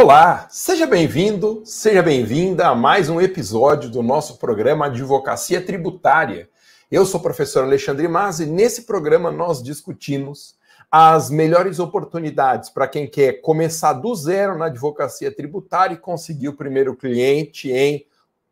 Olá, 0.00 0.46
seja 0.48 0.86
bem-vindo, 0.86 1.62
seja 1.64 2.00
bem-vinda 2.04 2.68
a 2.68 2.74
mais 2.74 3.08
um 3.08 3.20
episódio 3.20 3.90
do 3.90 4.00
nosso 4.00 4.38
programa 4.38 4.86
Advocacia 4.86 5.60
Tributária. 5.60 6.48
Eu 6.88 7.04
sou 7.04 7.18
o 7.18 7.22
professor 7.22 7.64
Alexandre 7.64 8.06
Mas 8.06 8.38
e 8.38 8.46
nesse 8.46 8.82
programa 8.82 9.32
nós 9.32 9.60
discutimos 9.60 10.56
as 10.88 11.30
melhores 11.30 11.80
oportunidades 11.80 12.70
para 12.70 12.86
quem 12.86 13.10
quer 13.10 13.40
começar 13.40 13.92
do 13.94 14.14
zero 14.14 14.56
na 14.56 14.66
advocacia 14.66 15.34
tributária 15.34 15.94
e 15.94 15.98
conseguir 15.98 16.46
o 16.46 16.56
primeiro 16.56 16.94
cliente 16.94 17.72
em 17.72 18.06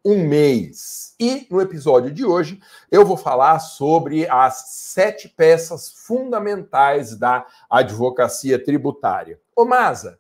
um 0.04 0.26
mês. 0.26 1.14
E 1.20 1.46
no 1.48 1.60
episódio 1.60 2.10
de 2.10 2.24
hoje 2.24 2.58
eu 2.90 3.06
vou 3.06 3.16
falar 3.16 3.60
sobre 3.60 4.28
as 4.28 4.64
sete 4.70 5.28
peças 5.28 5.90
fundamentais 5.90 7.16
da 7.16 7.46
advocacia 7.70 8.58
tributária. 8.58 9.38
Ô 9.54 9.64
Masa, 9.64 10.18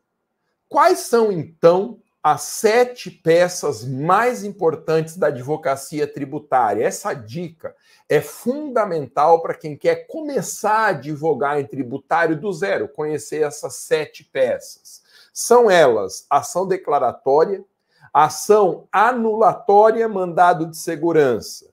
Quais 0.68 1.00
são, 1.00 1.30
então, 1.30 2.00
as 2.20 2.42
sete 2.42 3.08
peças 3.08 3.84
mais 3.84 4.42
importantes 4.42 5.16
da 5.16 5.28
advocacia 5.28 6.12
tributária? 6.12 6.84
Essa 6.84 7.14
dica 7.14 7.72
é 8.08 8.20
fundamental 8.20 9.40
para 9.42 9.54
quem 9.54 9.76
quer 9.76 10.08
começar 10.08 10.78
a 10.78 10.86
advogar 10.88 11.60
em 11.60 11.64
tributário 11.64 12.38
do 12.38 12.52
zero, 12.52 12.88
conhecer 12.88 13.42
essas 13.42 13.76
sete 13.76 14.24
peças. 14.24 15.02
São 15.32 15.70
elas 15.70 16.26
ação 16.28 16.66
declaratória, 16.66 17.64
ação 18.12 18.88
anulatória, 18.90 20.08
mandado 20.08 20.66
de 20.66 20.76
segurança, 20.76 21.70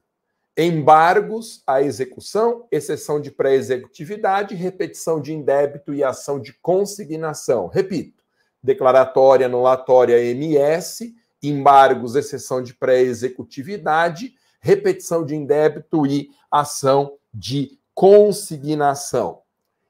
embargos 0.56 1.64
à 1.66 1.82
execução, 1.82 2.68
exceção 2.70 3.20
de 3.20 3.32
pré-executividade, 3.32 4.54
repetição 4.54 5.20
de 5.20 5.34
indébito 5.34 5.96
e 5.96 6.04
ação 6.04 6.40
de 6.40 6.54
consignação. 6.54 7.66
Repito 7.66 8.23
declaratória, 8.64 9.48
anulatória, 9.48 10.24
MS, 10.24 11.14
embargos, 11.42 12.16
exceção 12.16 12.64
de 12.64 12.74
pré-executividade, 12.74 14.34
repetição 14.62 15.26
de 15.26 15.36
indébito 15.36 16.08
e 16.08 16.30
ação 16.50 17.18
de 17.34 17.78
consignação. 17.94 19.42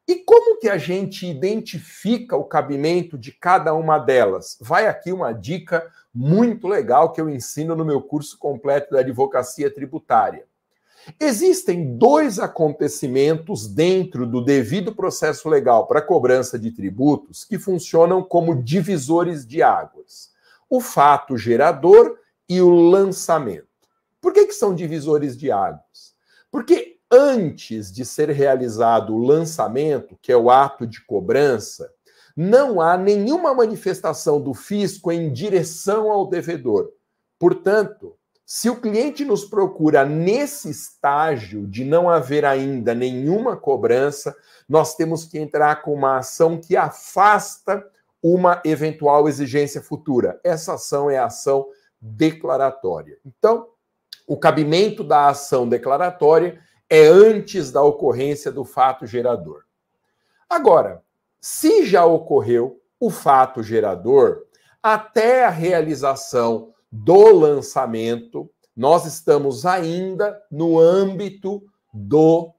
E 0.07 0.15
como 0.15 0.59
que 0.59 0.67
a 0.67 0.77
gente 0.77 1.25
identifica 1.25 2.35
o 2.35 2.43
cabimento 2.43 3.17
de 3.17 3.31
cada 3.31 3.73
uma 3.73 3.97
delas? 3.97 4.57
Vai 4.59 4.87
aqui 4.87 5.13
uma 5.13 5.31
dica 5.31 5.89
muito 6.13 6.67
legal 6.67 7.13
que 7.13 7.21
eu 7.21 7.29
ensino 7.29 7.75
no 7.75 7.85
meu 7.85 8.01
curso 8.01 8.37
completo 8.37 8.91
da 8.91 8.99
advocacia 8.99 9.73
tributária. 9.73 10.45
Existem 11.19 11.97
dois 11.97 12.39
acontecimentos 12.39 13.67
dentro 13.67 14.25
do 14.25 14.43
devido 14.43 14.95
processo 14.95 15.49
legal 15.49 15.85
para 15.87 16.01
cobrança 16.01 16.57
de 16.57 16.71
tributos 16.71 17.43
que 17.43 17.59
funcionam 17.59 18.23
como 18.23 18.61
divisores 18.63 19.45
de 19.45 19.61
águas: 19.61 20.31
o 20.69 20.79
fato 20.79 21.37
gerador 21.37 22.17
e 22.47 22.61
o 22.61 22.69
lançamento. 22.69 23.67
Por 24.21 24.31
que, 24.31 24.45
que 24.45 24.53
são 24.53 24.73
divisores 24.73 25.37
de 25.37 25.51
águas? 25.51 26.13
Porque 26.49 26.97
antes 27.11 27.91
de 27.91 28.05
ser 28.05 28.29
realizado 28.29 29.13
o 29.13 29.17
lançamento, 29.17 30.17
que 30.21 30.31
é 30.31 30.37
o 30.37 30.49
ato 30.49 30.87
de 30.87 31.03
cobrança, 31.05 31.91
não 32.35 32.81
há 32.81 32.97
nenhuma 32.97 33.53
manifestação 33.53 34.41
do 34.41 34.53
fisco 34.53 35.11
em 35.11 35.31
direção 35.31 36.11
ao 36.11 36.27
devedor. 36.27 36.91
Portanto, 37.37 38.15
se 38.45 38.69
o 38.69 38.79
cliente 38.79 39.23
nos 39.23 39.45
procura 39.45 40.05
nesse 40.05 40.69
estágio 40.69 41.65
de 41.65 41.85
não 41.85 42.09
haver 42.09 42.43
ainda 42.43 42.93
nenhuma 42.93 43.55
cobrança, 43.55 44.35
nós 44.67 44.95
temos 44.95 45.25
que 45.25 45.39
entrar 45.39 45.81
com 45.81 45.93
uma 45.93 46.17
ação 46.17 46.59
que 46.59 46.75
afasta 46.75 47.83
uma 48.21 48.61
eventual 48.65 49.27
exigência 49.27 49.81
futura. 49.81 50.39
Essa 50.43 50.73
ação 50.73 51.09
é 51.09 51.17
a 51.17 51.25
ação 51.25 51.67
declaratória. 51.99 53.17
Então, 53.25 53.67
o 54.27 54.37
cabimento 54.37 55.03
da 55.03 55.29
ação 55.29 55.67
declaratória 55.67 56.59
é 56.89 57.05
antes 57.07 57.71
da 57.71 57.81
ocorrência 57.81 58.51
do 58.51 58.63
fato 58.63 59.05
gerador. 59.05 59.63
Agora, 60.49 61.01
se 61.41 61.85
já 61.85 62.05
ocorreu 62.05 62.79
o 62.99 63.09
fato 63.09 63.63
gerador, 63.63 64.43
até 64.81 65.45
a 65.45 65.49
realização 65.49 66.73
do 66.95 67.33
lançamento, 67.33 68.47
nós 68.75 69.03
estamos 69.07 69.65
ainda 69.65 70.39
no 70.51 70.79
âmbito 70.79 71.63
do 71.91 72.53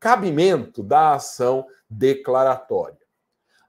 cabimento 0.00 0.82
da 0.82 1.14
ação 1.14 1.64
declaratória. 1.88 2.98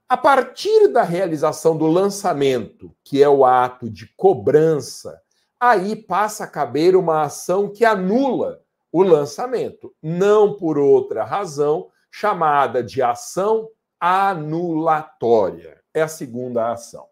A 0.08 0.16
partir 0.16 0.88
da 0.88 1.04
realização 1.04 1.76
do 1.76 1.86
lançamento, 1.86 2.92
que 3.04 3.22
é 3.22 3.28
o 3.28 3.44
ato 3.44 3.88
de 3.88 4.12
cobrança, 4.16 5.22
aí 5.60 5.94
passa 5.94 6.42
a 6.42 6.48
caber 6.48 6.96
uma 6.96 7.22
ação 7.22 7.72
que 7.72 7.84
anula 7.84 8.60
o 8.90 9.04
lançamento, 9.04 9.94
não 10.02 10.56
por 10.56 10.76
outra 10.76 11.22
razão, 11.22 11.88
chamada 12.10 12.82
de 12.82 13.00
ação 13.00 13.68
anulatória. 14.00 15.80
É 15.94 16.02
a 16.02 16.08
segunda 16.08 16.72
ação. 16.72 17.06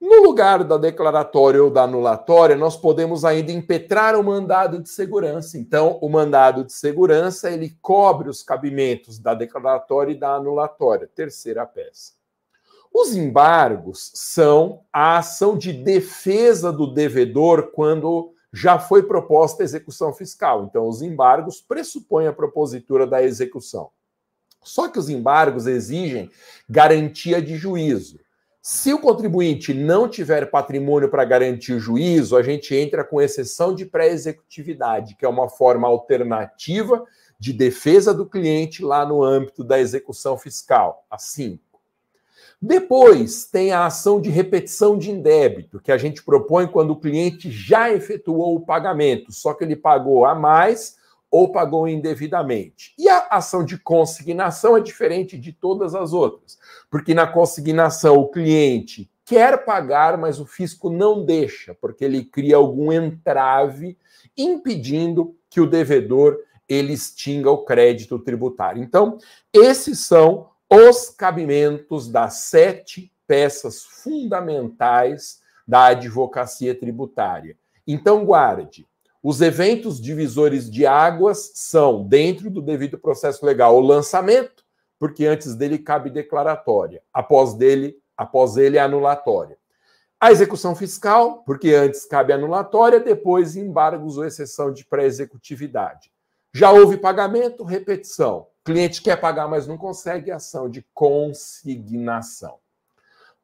No 0.00 0.22
lugar 0.22 0.62
da 0.62 0.76
declaratória 0.76 1.62
ou 1.62 1.70
da 1.70 1.82
anulatória, 1.82 2.54
nós 2.54 2.76
podemos 2.76 3.24
ainda 3.24 3.50
impetrar 3.50 4.14
o 4.14 4.22
mandado 4.22 4.80
de 4.80 4.88
segurança. 4.88 5.58
Então, 5.58 5.98
o 6.00 6.08
mandado 6.08 6.64
de 6.64 6.72
segurança, 6.72 7.50
ele 7.50 7.76
cobre 7.82 8.28
os 8.28 8.40
cabimentos 8.40 9.18
da 9.18 9.34
declaratória 9.34 10.12
e 10.12 10.18
da 10.18 10.34
anulatória, 10.34 11.10
terceira 11.12 11.66
peça. 11.66 12.12
Os 12.94 13.14
embargos 13.16 14.12
são 14.14 14.84
a 14.92 15.18
ação 15.18 15.58
de 15.58 15.72
defesa 15.72 16.72
do 16.72 16.86
devedor 16.86 17.72
quando 17.72 18.32
já 18.52 18.78
foi 18.78 19.02
proposta 19.02 19.62
a 19.62 19.64
execução 19.64 20.12
fiscal. 20.12 20.64
Então, 20.64 20.86
os 20.86 21.02
embargos 21.02 21.60
pressupõem 21.60 22.28
a 22.28 22.32
propositura 22.32 23.04
da 23.04 23.22
execução. 23.22 23.90
Só 24.62 24.88
que 24.88 24.98
os 24.98 25.08
embargos 25.08 25.66
exigem 25.66 26.30
garantia 26.68 27.42
de 27.42 27.56
juízo. 27.56 28.18
Se 28.70 28.92
o 28.92 28.98
contribuinte 28.98 29.72
não 29.72 30.06
tiver 30.06 30.50
patrimônio 30.50 31.08
para 31.08 31.24
garantir 31.24 31.72
o 31.72 31.80
juízo, 31.80 32.36
a 32.36 32.42
gente 32.42 32.74
entra 32.74 33.02
com 33.02 33.18
exceção 33.18 33.74
de 33.74 33.86
pré-executividade, 33.86 35.16
que 35.16 35.24
é 35.24 35.28
uma 35.28 35.48
forma 35.48 35.88
alternativa 35.88 37.02
de 37.40 37.54
defesa 37.54 38.12
do 38.12 38.26
cliente 38.26 38.84
lá 38.84 39.06
no 39.06 39.24
âmbito 39.24 39.64
da 39.64 39.80
execução 39.80 40.36
fiscal, 40.36 41.06
a 41.10 41.16
5. 41.16 41.58
Depois 42.60 43.46
tem 43.46 43.72
a 43.72 43.86
ação 43.86 44.20
de 44.20 44.28
repetição 44.28 44.98
de 44.98 45.10
indébito, 45.10 45.80
que 45.80 45.90
a 45.90 45.96
gente 45.96 46.22
propõe 46.22 46.66
quando 46.66 46.90
o 46.90 47.00
cliente 47.00 47.50
já 47.50 47.90
efetuou 47.90 48.54
o 48.54 48.66
pagamento, 48.66 49.32
só 49.32 49.54
que 49.54 49.64
ele 49.64 49.76
pagou 49.76 50.26
a 50.26 50.34
mais 50.34 50.98
ou 51.30 51.52
pagou 51.52 51.86
indevidamente. 51.86 52.94
E 52.98 53.08
a 53.08 53.26
ação 53.30 53.64
de 53.64 53.78
consignação 53.78 54.76
é 54.76 54.80
diferente 54.80 55.38
de 55.38 55.52
todas 55.52 55.94
as 55.94 56.12
outras, 56.12 56.58
porque 56.90 57.14
na 57.14 57.26
consignação 57.26 58.16
o 58.16 58.28
cliente 58.28 59.10
quer 59.24 59.64
pagar, 59.64 60.16
mas 60.16 60.40
o 60.40 60.46
fisco 60.46 60.88
não 60.88 61.24
deixa, 61.24 61.74
porque 61.74 62.04
ele 62.04 62.24
cria 62.24 62.56
algum 62.56 62.90
entrave 62.90 63.98
impedindo 64.36 65.36
que 65.50 65.60
o 65.60 65.66
devedor 65.66 66.38
ele 66.68 66.92
extinga 66.92 67.50
o 67.50 67.64
crédito 67.64 68.18
tributário. 68.18 68.82
Então, 68.82 69.18
esses 69.52 70.00
são 70.00 70.50
os 70.70 71.08
cabimentos 71.10 72.08
das 72.08 72.40
sete 72.40 73.10
peças 73.26 73.82
fundamentais 73.82 75.40
da 75.66 75.86
advocacia 75.86 76.74
tributária. 76.74 77.56
Então, 77.86 78.24
guarde 78.24 78.86
os 79.28 79.42
eventos 79.42 80.00
divisores 80.00 80.70
de 80.70 80.86
águas 80.86 81.52
são, 81.54 82.02
dentro 82.02 82.48
do 82.48 82.62
devido 82.62 82.96
processo 82.96 83.44
legal, 83.44 83.76
o 83.76 83.80
lançamento, 83.80 84.64
porque 84.98 85.26
antes 85.26 85.54
dele 85.54 85.76
cabe 85.76 86.08
declaratória, 86.08 87.02
após 87.12 87.52
dele, 87.52 87.98
após 88.16 88.56
ele 88.56 88.78
anulatória. 88.78 89.58
A 90.18 90.32
execução 90.32 90.74
fiscal, 90.74 91.42
porque 91.44 91.74
antes 91.74 92.06
cabe 92.06 92.32
anulatória, 92.32 92.98
depois 93.00 93.54
embargos 93.54 94.16
ou 94.16 94.24
exceção 94.24 94.72
de 94.72 94.86
pré-executividade. 94.86 96.10
Já 96.54 96.70
houve 96.70 96.96
pagamento, 96.96 97.64
repetição. 97.64 98.46
Cliente 98.64 99.02
quer 99.02 99.20
pagar, 99.20 99.46
mas 99.46 99.66
não 99.66 99.76
consegue, 99.76 100.30
ação 100.30 100.70
de 100.70 100.86
consignação. 100.94 102.56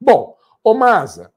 Bom, 0.00 0.34
Omasa, 0.64 1.30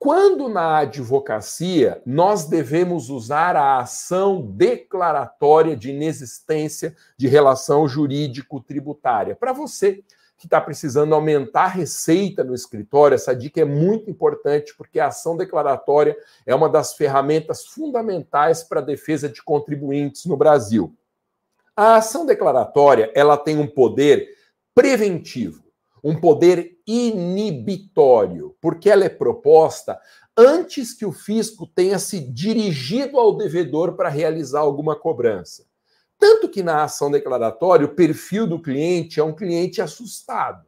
quando 0.00 0.48
na 0.48 0.78
advocacia 0.78 2.00
nós 2.06 2.46
devemos 2.46 3.10
usar 3.10 3.54
a 3.54 3.80
ação 3.80 4.40
declaratória 4.40 5.76
de 5.76 5.90
inexistência 5.90 6.96
de 7.18 7.28
relação 7.28 7.86
jurídico-tributária? 7.86 9.36
Para 9.36 9.52
você 9.52 10.02
que 10.38 10.46
está 10.46 10.58
precisando 10.58 11.14
aumentar 11.14 11.64
a 11.64 11.68
receita 11.68 12.42
no 12.42 12.54
escritório, 12.54 13.14
essa 13.14 13.36
dica 13.36 13.60
é 13.60 13.64
muito 13.66 14.08
importante 14.10 14.74
porque 14.74 14.98
a 14.98 15.08
ação 15.08 15.36
declaratória 15.36 16.16
é 16.46 16.54
uma 16.54 16.70
das 16.70 16.94
ferramentas 16.94 17.66
fundamentais 17.66 18.62
para 18.62 18.80
a 18.80 18.82
defesa 18.84 19.28
de 19.28 19.42
contribuintes 19.42 20.24
no 20.24 20.34
Brasil. 20.34 20.96
A 21.76 21.96
ação 21.96 22.24
declaratória 22.24 23.12
ela 23.14 23.36
tem 23.36 23.58
um 23.58 23.66
poder 23.66 24.30
preventivo. 24.74 25.69
Um 26.02 26.18
poder 26.18 26.78
inibitório, 26.86 28.56
porque 28.60 28.88
ela 28.88 29.04
é 29.04 29.08
proposta 29.08 29.98
antes 30.36 30.94
que 30.94 31.04
o 31.04 31.12
fisco 31.12 31.66
tenha 31.66 31.98
se 31.98 32.20
dirigido 32.20 33.18
ao 33.18 33.36
devedor 33.36 33.94
para 33.94 34.08
realizar 34.08 34.60
alguma 34.60 34.96
cobrança. 34.96 35.64
Tanto 36.18 36.48
que 36.48 36.62
na 36.62 36.84
ação 36.84 37.10
declaratória, 37.10 37.86
o 37.86 37.94
perfil 37.94 38.46
do 38.46 38.60
cliente 38.60 39.20
é 39.20 39.24
um 39.24 39.34
cliente 39.34 39.80
assustado. 39.80 40.66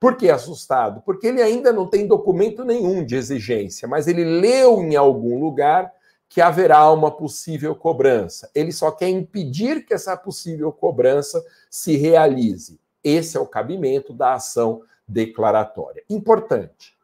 Por 0.00 0.16
que 0.16 0.30
assustado? 0.30 1.02
Porque 1.02 1.26
ele 1.26 1.42
ainda 1.42 1.72
não 1.72 1.88
tem 1.88 2.06
documento 2.06 2.64
nenhum 2.64 3.04
de 3.04 3.16
exigência, 3.16 3.88
mas 3.88 4.06
ele 4.06 4.24
leu 4.24 4.80
em 4.80 4.94
algum 4.94 5.38
lugar 5.38 5.92
que 6.28 6.40
haverá 6.40 6.90
uma 6.92 7.10
possível 7.10 7.74
cobrança. 7.74 8.50
Ele 8.54 8.70
só 8.70 8.90
quer 8.90 9.08
impedir 9.08 9.84
que 9.84 9.94
essa 9.94 10.16
possível 10.16 10.70
cobrança 10.70 11.42
se 11.70 11.96
realize. 11.96 12.78
Esse 13.02 13.36
é 13.36 13.40
o 13.40 13.46
cabimento 13.46 14.12
da 14.12 14.34
ação 14.34 14.82
declaratória. 15.06 16.02
Importante. 16.08 16.96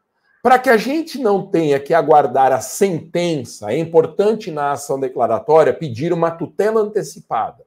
Para 0.43 0.59
que 0.59 0.69
a 0.69 0.77
gente 0.77 1.17
não 1.17 1.47
tenha 1.47 1.79
que 1.79 1.93
aguardar 1.93 2.51
a 2.51 2.61
sentença, 2.61 3.71
é 3.71 3.77
importante 3.79 4.51
na 4.51 4.73
ação 4.73 4.99
declaratória 4.99 5.73
pedir 5.73 6.13
uma 6.13 6.29
tutela 6.29 6.81
antecipada. 6.81 7.63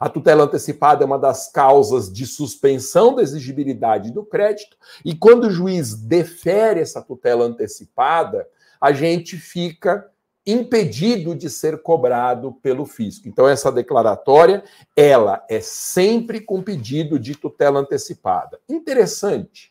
A 0.00 0.08
tutela 0.08 0.44
antecipada 0.44 1.04
é 1.04 1.06
uma 1.06 1.18
das 1.18 1.50
causas 1.50 2.12
de 2.12 2.26
suspensão 2.26 3.14
da 3.14 3.22
exigibilidade 3.22 4.12
do 4.12 4.24
crédito, 4.24 4.76
e 5.04 5.14
quando 5.14 5.44
o 5.44 5.50
juiz 5.50 5.94
defere 5.94 6.80
essa 6.80 7.00
tutela 7.00 7.44
antecipada, 7.44 8.48
a 8.80 8.92
gente 8.92 9.36
fica 9.36 10.08
impedido 10.50 11.34
de 11.34 11.50
ser 11.50 11.82
cobrado 11.82 12.52
pelo 12.62 12.86
fisco. 12.86 13.28
Então 13.28 13.46
essa 13.46 13.70
declaratória, 13.70 14.64
ela 14.96 15.44
é 15.48 15.60
sempre 15.60 16.40
com 16.40 16.62
pedido 16.62 17.18
de 17.18 17.34
tutela 17.34 17.80
antecipada. 17.80 18.58
Interessante. 18.66 19.70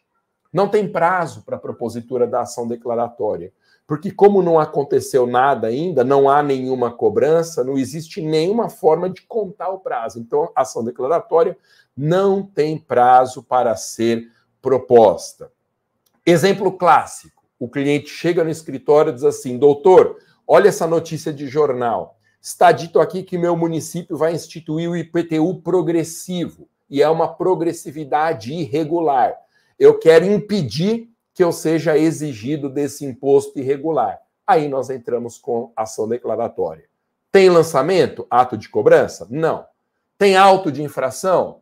Não 0.53 0.69
tem 0.69 0.87
prazo 0.87 1.41
para 1.43 1.55
a 1.55 1.59
propositura 1.59 2.27
da 2.27 2.41
ação 2.41 2.67
declaratória, 2.67 3.51
porque 3.87 4.11
como 4.11 4.43
não 4.43 4.59
aconteceu 4.59 5.25
nada 5.25 5.67
ainda, 5.67 6.03
não 6.03 6.29
há 6.29 6.43
nenhuma 6.43 6.91
cobrança, 6.91 7.63
não 7.63 7.77
existe 7.77 8.21
nenhuma 8.21 8.69
forma 8.69 9.09
de 9.09 9.23
contar 9.23 9.69
o 9.69 9.79
prazo. 9.79 10.19
Então 10.19 10.51
a 10.55 10.61
ação 10.61 10.83
declaratória 10.83 11.57
não 11.95 12.43
tem 12.43 12.77
prazo 12.77 13.41
para 13.41 13.75
ser 13.75 14.31
proposta. 14.61 15.51
Exemplo 16.23 16.71
clássico: 16.71 17.43
o 17.59 17.67
cliente 17.67 18.09
chega 18.09 18.43
no 18.43 18.51
escritório 18.51 19.09
e 19.09 19.15
diz 19.15 19.23
assim, 19.23 19.57
doutor, 19.57 20.17
Olha 20.49 20.69
essa 20.69 20.87
notícia 20.87 21.33
de 21.33 21.45
jornal. 21.45 22.17
Está 22.41 22.71
dito 22.71 23.01
aqui 23.01 23.21
que 23.21 23.37
meu 23.37 23.57
município 23.57 24.15
vai 24.15 24.33
instituir 24.33 24.89
o 24.89 24.95
IPTU 24.95 25.61
progressivo 25.61 26.69
e 26.89 27.03
é 27.03 27.09
uma 27.09 27.27
progressividade 27.27 28.53
irregular. 28.53 29.35
Eu 29.77 29.99
quero 29.99 30.23
impedir 30.23 31.09
que 31.33 31.43
eu 31.43 31.51
seja 31.51 31.97
exigido 31.97 32.69
desse 32.69 33.03
imposto 33.03 33.59
irregular. 33.59 34.21
Aí 34.47 34.69
nós 34.69 34.89
entramos 34.89 35.37
com 35.37 35.73
ação 35.75 36.07
declaratória. 36.07 36.85
Tem 37.29 37.49
lançamento? 37.49 38.25
Ato 38.29 38.57
de 38.57 38.69
cobrança? 38.69 39.27
Não. 39.29 39.65
Tem 40.17 40.37
auto 40.37 40.71
de 40.71 40.81
infração? 40.81 41.59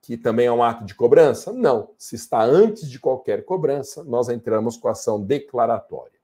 Que 0.00 0.16
também 0.16 0.46
é 0.46 0.52
um 0.52 0.62
ato 0.62 0.84
de 0.84 0.94
cobrança? 0.94 1.52
Não. 1.52 1.90
Se 1.98 2.14
está 2.14 2.40
antes 2.44 2.88
de 2.88 3.00
qualquer 3.00 3.44
cobrança, 3.44 4.04
nós 4.04 4.28
entramos 4.28 4.76
com 4.76 4.86
ação 4.86 5.20
declaratória. 5.20 6.17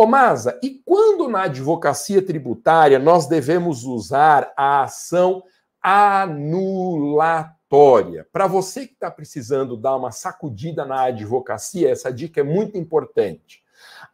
Ô 0.00 0.06
Masa, 0.06 0.56
e 0.62 0.80
quando 0.84 1.26
na 1.26 1.42
advocacia 1.42 2.22
tributária 2.22 3.00
nós 3.00 3.26
devemos 3.26 3.82
usar 3.82 4.52
a 4.56 4.84
ação 4.84 5.42
anulatória? 5.82 7.44
Para 8.32 8.46
você 8.46 8.86
que 8.86 8.92
está 8.92 9.10
precisando 9.10 9.76
dar 9.76 9.96
uma 9.96 10.12
sacudida 10.12 10.84
na 10.84 11.06
advocacia, 11.06 11.90
essa 11.90 12.12
dica 12.12 12.42
é 12.42 12.44
muito 12.44 12.78
importante. 12.78 13.60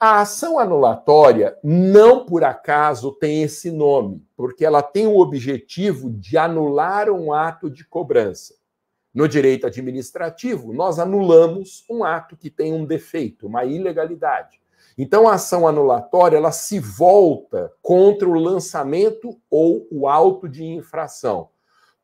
A 0.00 0.22
ação 0.22 0.58
anulatória 0.58 1.54
não 1.62 2.24
por 2.24 2.44
acaso 2.44 3.12
tem 3.12 3.42
esse 3.42 3.70
nome, 3.70 4.26
porque 4.34 4.64
ela 4.64 4.82
tem 4.82 5.06
o 5.06 5.18
objetivo 5.18 6.08
de 6.08 6.38
anular 6.38 7.10
um 7.10 7.30
ato 7.30 7.68
de 7.68 7.84
cobrança. 7.84 8.54
No 9.12 9.28
direito 9.28 9.66
administrativo, 9.66 10.72
nós 10.72 10.98
anulamos 10.98 11.84
um 11.90 12.02
ato 12.02 12.38
que 12.38 12.48
tem 12.48 12.72
um 12.72 12.86
defeito, 12.86 13.46
uma 13.46 13.66
ilegalidade. 13.66 14.63
Então, 14.96 15.28
a 15.28 15.34
ação 15.34 15.66
anulatória 15.66 16.36
ela 16.36 16.52
se 16.52 16.78
volta 16.78 17.72
contra 17.82 18.28
o 18.28 18.38
lançamento 18.38 19.36
ou 19.50 19.86
o 19.90 20.08
auto 20.08 20.48
de 20.48 20.64
infração. 20.64 21.48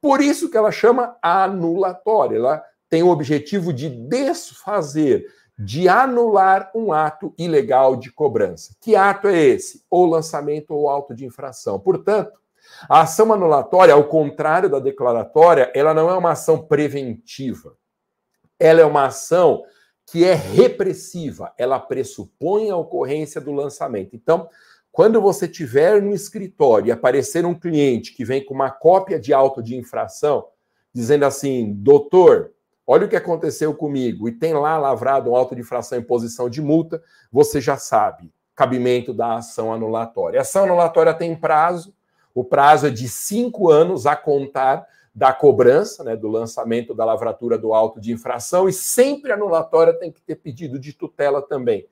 Por 0.01 0.21
isso 0.21 0.51
que 0.51 0.57
ela 0.57 0.73
chama 0.73 1.17
anulatória. 1.23 2.37
Ela 2.37 2.65
tem 2.89 3.03
o 3.03 3.09
objetivo 3.09 3.73
de 3.73 3.89
desfazer, 3.89 5.27
de 5.57 5.89
anular 5.89 6.71
um 6.75 6.93
ato 6.93 7.35
ilegal 7.39 7.95
de 7.95 8.11
cobrança. 8.11 8.75
Que 8.81 8.97
ato 8.97 9.29
é 9.29 9.39
esse? 9.39 9.85
Ou 9.89 10.07
lançamento 10.07 10.73
ou 10.73 10.89
auto 10.89 11.15
de 11.15 11.25
infração. 11.25 11.79
Portanto, 11.79 12.41
a 12.89 13.03
ação 13.03 13.33
anulatória, 13.33 13.95
ao 13.95 14.05
contrário 14.05 14.69
da 14.69 14.79
declaratória, 14.79 15.71
ela 15.75 15.95
não 15.95 16.11
é 16.11 16.17
uma 16.17 16.33
ação 16.33 16.67
preventiva. 16.67 17.77
Ela 18.59 18.81
é 18.81 18.85
uma 18.85 19.07
ação 19.07 19.63
que 20.11 20.25
é 20.25 20.35
repressiva, 20.35 21.53
ela 21.57 21.79
pressupõe 21.79 22.69
a 22.69 22.77
ocorrência 22.77 23.41
do 23.41 23.53
lançamento. 23.53 24.17
Então, 24.17 24.49
quando 24.91 25.21
você 25.21 25.47
tiver 25.47 26.03
no 26.03 26.13
escritório 26.13 26.89
e 26.89 26.93
aparecer 26.93 27.47
um 27.47 27.55
cliente 27.55 28.13
que 28.13 28.25
vem 28.25 28.45
com 28.45 28.53
uma 28.53 28.73
cópia 28.73 29.21
de 29.21 29.33
auto 29.33 29.63
de 29.63 29.77
infração, 29.77 30.49
dizendo 30.93 31.25
assim, 31.25 31.73
doutor, 31.75 32.51
olha 32.85 33.07
o 33.07 33.09
que 33.09 33.15
aconteceu 33.15 33.73
comigo, 33.73 34.29
e 34.29 34.33
tem 34.33 34.53
lá 34.53 34.77
lavrado 34.77 35.31
um 35.31 35.37
auto 35.37 35.55
de 35.55 35.61
infração 35.61 35.97
em 35.97 36.03
posição 36.03 36.51
de 36.51 36.61
multa, 36.61 37.01
você 37.31 37.61
já 37.61 37.77
sabe, 37.77 38.33
cabimento 38.57 39.15
da 39.15 39.37
ação 39.37 39.73
anulatória. 39.73 40.41
A 40.41 40.43
ação 40.43 40.65
anulatória 40.65 41.15
tem 41.15 41.37
prazo, 41.37 41.95
o 42.35 42.43
prazo 42.43 42.89
é 42.89 42.91
de 42.91 43.09
cinco 43.09 43.71
anos 43.71 44.07
a 44.07 44.17
contar 44.17 44.85
da 45.15 45.33
cobrança, 45.33 46.05
né, 46.05 46.17
do 46.17 46.29
lançamento 46.29 46.95
da 46.95 47.05
lavratura 47.05 47.59
do 47.59 47.75
auto 47.75 48.01
de 48.01 48.13
infração, 48.13 48.69
e 48.69 48.73
sempre 48.73 49.33
anulatória 49.33 49.93
tem 49.93 50.13
que 50.13 50.23
ter 50.23 50.37
pedido 50.37 50.79
de 50.79 50.93
tutela 50.93 51.43
também. 51.43 51.87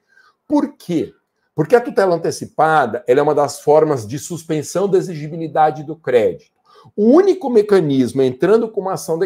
Por 0.47 0.77
quê? 0.77 1.13
Porque 1.55 1.75
a 1.75 1.81
tutela 1.81 2.15
antecipada 2.15 3.03
é 3.07 3.21
uma 3.21 3.35
das 3.35 3.61
formas 3.61 4.07
de 4.07 4.19
suspensão 4.19 4.89
da 4.89 4.97
exigibilidade 4.97 5.83
do 5.83 5.97
crédito. 5.97 6.59
O 6.97 7.07
único 7.07 7.51
mecanismo 7.51 8.23
entrando 8.23 8.69
com 8.69 8.81
uma 8.81 8.93
ação, 8.93 9.19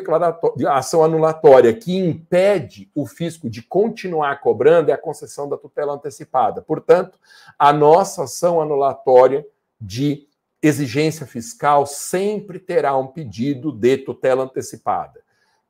ação 0.68 1.04
anulatória 1.04 1.72
que 1.74 1.96
impede 1.96 2.90
o 2.94 3.06
fisco 3.06 3.50
de 3.50 3.62
continuar 3.62 4.40
cobrando 4.40 4.90
é 4.90 4.94
a 4.94 4.98
concessão 4.98 5.48
da 5.48 5.56
tutela 5.56 5.92
antecipada. 5.92 6.62
Portanto, 6.62 7.18
a 7.58 7.72
nossa 7.72 8.24
ação 8.24 8.60
anulatória 8.60 9.46
de 9.78 10.26
exigência 10.62 11.26
fiscal 11.26 11.84
sempre 11.86 12.58
terá 12.58 12.96
um 12.96 13.08
pedido 13.08 13.72
de 13.72 13.98
tutela 13.98 14.44
antecipada. 14.44 15.20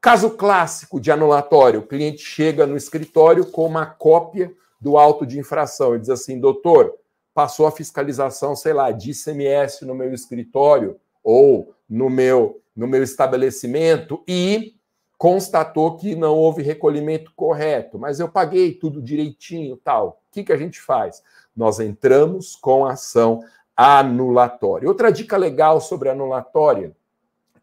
Caso 0.00 0.30
clássico 0.30 1.00
de 1.00 1.10
anulatório, 1.10 1.80
o 1.80 1.86
cliente 1.86 2.22
chega 2.22 2.66
no 2.66 2.76
escritório 2.76 3.46
com 3.46 3.64
uma 3.64 3.86
cópia 3.86 4.52
do 4.80 4.98
auto 4.98 5.24
de 5.24 5.38
infração 5.38 5.94
e 5.94 5.98
diz 6.00 6.10
assim: 6.10 6.38
doutor, 6.38 6.92
passou 7.32 7.66
a 7.66 7.72
fiscalização, 7.72 8.54
sei 8.54 8.72
lá, 8.72 8.90
de 8.90 9.12
ICMS 9.12 9.86
no 9.86 9.94
meu 9.94 10.12
escritório 10.12 10.98
ou 11.22 11.72
no 11.88 12.10
meu, 12.10 12.60
no 12.74 12.86
meu 12.86 13.02
estabelecimento 13.02 14.22
e 14.26 14.74
constatou 15.16 15.96
que 15.96 16.16
não 16.16 16.34
houve 16.34 16.62
recolhimento 16.62 17.32
correto, 17.36 17.96
mas 17.96 18.18
eu 18.18 18.28
paguei 18.28 18.74
tudo 18.74 19.00
direitinho, 19.00 19.76
tal. 19.76 20.20
O 20.28 20.32
que, 20.32 20.42
que 20.42 20.52
a 20.52 20.56
gente 20.56 20.80
faz? 20.80 21.22
Nós 21.54 21.78
entramos 21.78 22.56
com 22.56 22.84
a 22.84 22.94
ação 22.94 23.40
anulatória. 23.76 24.88
Outra 24.88 25.10
dica 25.10 25.36
legal 25.36 25.80
sobre 25.80 26.08
anulatória: 26.08 26.94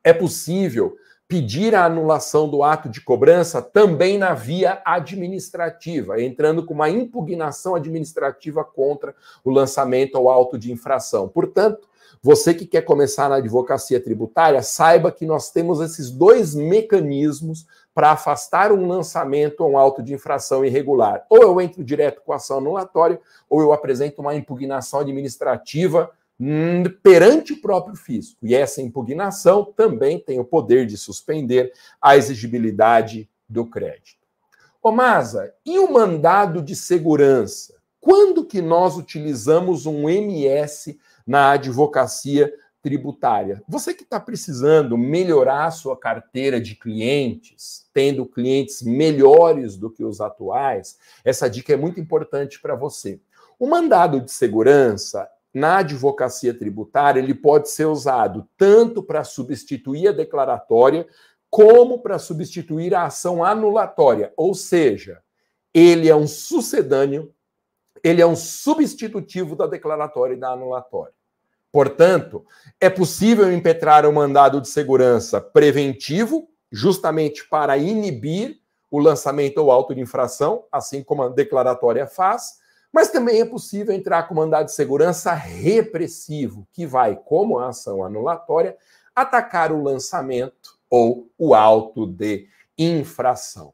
é 0.04 0.14
possível 0.14 0.96
pedir 1.28 1.76
a 1.76 1.86
anulação 1.86 2.50
do 2.50 2.64
ato 2.64 2.90
de 2.90 3.02
cobrança 3.02 3.62
também 3.62 4.18
na 4.18 4.34
via 4.34 4.82
administrativa, 4.84 6.20
entrando 6.20 6.66
com 6.66 6.74
uma 6.74 6.90
impugnação 6.90 7.76
administrativa 7.76 8.64
contra 8.64 9.14
o 9.44 9.52
lançamento 9.52 10.18
ao 10.18 10.28
auto 10.28 10.58
de 10.58 10.72
infração. 10.72 11.28
Portanto, 11.28 11.88
você 12.22 12.54
que 12.54 12.66
quer 12.66 12.82
começar 12.82 13.30
na 13.30 13.36
advocacia 13.36 14.00
tributária, 14.00 14.62
saiba 14.64 15.12
que 15.12 15.26
nós 15.26 15.52
temos 15.52 15.80
esses 15.80 16.10
dois 16.10 16.56
mecanismos 16.56 17.68
para 18.00 18.12
afastar 18.12 18.72
um 18.72 18.88
lançamento 18.88 19.60
ou 19.60 19.72
um 19.72 19.78
auto 19.78 20.02
de 20.02 20.14
infração 20.14 20.64
irregular. 20.64 21.26
Ou 21.30 21.42
eu 21.42 21.60
entro 21.60 21.84
direto 21.84 22.22
com 22.22 22.32
ação 22.32 22.60
anulatória, 22.60 23.20
ou 23.50 23.60
eu 23.60 23.74
apresento 23.74 24.22
uma 24.22 24.34
impugnação 24.34 25.02
administrativa 25.02 26.10
hum, 26.40 26.84
perante 27.04 27.52
o 27.52 27.60
próprio 27.62 27.98
fisco. 27.98 28.38
E 28.42 28.56
essa 28.56 28.82
impugnação 28.82 29.66
também 29.66 30.18
tem 30.18 30.40
o 30.40 30.46
poder 30.46 30.86
de 30.86 30.96
suspender 30.96 31.74
a 32.02 32.16
exigibilidade 32.16 33.30
do 33.50 33.66
crédito. 33.66 34.26
Ô 34.82 34.94
Masa, 34.94 35.54
e 35.66 35.78
o 35.78 35.92
mandado 35.92 36.62
de 36.62 36.78
segurança? 36.78 37.76
Quando 38.00 38.46
que 38.46 38.62
nós 38.62 38.96
utilizamos 38.96 39.86
um 39.86 40.08
MS 40.08 40.98
na 41.28 41.52
advocacia 41.52 42.50
tributária. 42.82 43.62
Você 43.68 43.94
que 43.94 44.04
está 44.04 44.20
precisando 44.20 44.98
melhorar 44.98 45.66
a 45.66 45.72
sua 45.72 45.98
carteira 45.98 46.60
de 46.60 46.76
clientes, 46.76 47.88
tendo 47.94 48.26
clientes 48.26 48.82
melhores 48.82 49.76
do 49.76 49.90
que 49.90 50.04
os 50.04 50.22
atuais, 50.22 50.98
essa 51.24 51.50
dica 51.50 51.74
é 51.74 51.78
muito 51.78 52.00
importante 52.00 52.60
para 52.62 52.76
você. 52.76 53.20
O 53.58 53.68
mandado 53.68 54.22
de 54.22 54.32
segurança 54.32 55.30
na 55.54 55.80
advocacia 55.80 56.54
tributária, 56.54 57.20
ele 57.20 57.34
pode 57.34 57.70
ser 57.70 57.86
usado 57.86 58.48
tanto 58.56 59.04
para 59.04 59.24
substituir 59.24 60.08
a 60.08 60.12
declaratória, 60.12 61.08
como 61.50 62.00
para 62.00 62.20
substituir 62.20 62.94
a 62.94 63.06
ação 63.06 63.44
anulatória, 63.44 64.32
ou 64.38 64.54
seja, 64.54 65.20
ele 65.74 66.08
é 66.08 66.16
um 66.16 66.28
sucedâneo, 66.28 67.34
ele 68.04 68.22
é 68.22 68.26
um 68.26 68.36
substitutivo 68.36 69.56
da 69.56 69.66
declaratória 69.66 70.36
e 70.36 70.40
da 70.40 70.52
anulatória. 70.52 71.14
Portanto, 71.72 72.46
é 72.80 72.90
possível 72.90 73.52
impetrar 73.52 74.06
o 74.06 74.10
um 74.10 74.14
mandado 74.14 74.60
de 74.60 74.70
segurança 74.70 75.40
preventivo, 75.40 76.50
justamente 76.72 77.48
para 77.48 77.78
inibir 77.78 78.60
o 78.90 79.00
lançamento 79.00 79.60
ou 79.60 79.72
auto 79.72 79.94
de 79.94 80.02
infração, 80.02 80.64
assim 80.72 81.04
como 81.04 81.24
a 81.24 81.30
declaratória 81.30 82.08
faz, 82.08 82.60
mas 82.92 83.12
também 83.12 83.40
é 83.40 83.46
possível 83.46 83.94
entrar 83.94 84.24
com 84.28 84.34
mandado 84.34 84.66
de 84.66 84.72
segurança 84.72 85.32
repressivo, 85.32 86.68
que 86.74 86.88
vai, 86.88 87.16
como 87.16 87.60
a 87.60 87.70
ação 87.70 88.04
anulatória, 88.04 88.76
atacar 89.16 89.72
o 89.72 89.84
lançamento 89.84 90.80
ou 90.90 91.30
o 91.38 91.54
auto 91.54 92.08
de 92.08 92.48
infração. 92.78 93.74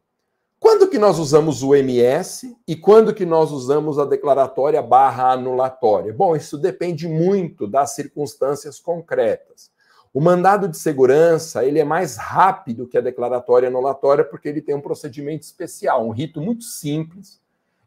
Quando 0.66 0.88
que 0.88 0.98
nós 0.98 1.20
usamos 1.20 1.62
o 1.62 1.76
MS 1.76 2.58
e 2.68 2.76
quando 2.76 3.14
que 3.14 3.24
nós 3.24 3.52
usamos 3.52 4.00
a 4.00 4.04
declaratória 4.04 4.82
barra 4.82 5.32
anulatória? 5.32 6.12
Bom, 6.12 6.36
isso 6.36 6.58
depende 6.58 7.08
muito 7.08 7.68
das 7.68 7.94
circunstâncias 7.94 8.80
concretas. 8.80 9.70
O 10.12 10.20
mandado 10.20 10.68
de 10.68 10.76
segurança, 10.76 11.64
ele 11.64 11.78
é 11.78 11.84
mais 11.84 12.18
rápido 12.18 12.88
que 12.88 12.98
a 12.98 13.02
declaratória 13.02 13.68
anulatória 13.68 14.24
porque 14.24 14.50
ele 14.50 14.60
tem 14.60 14.74
um 14.74 14.82
procedimento 14.82 15.44
especial, 15.44 16.04
um 16.04 16.10
rito 16.10 16.42
muito 16.42 16.64
simples 16.64 17.40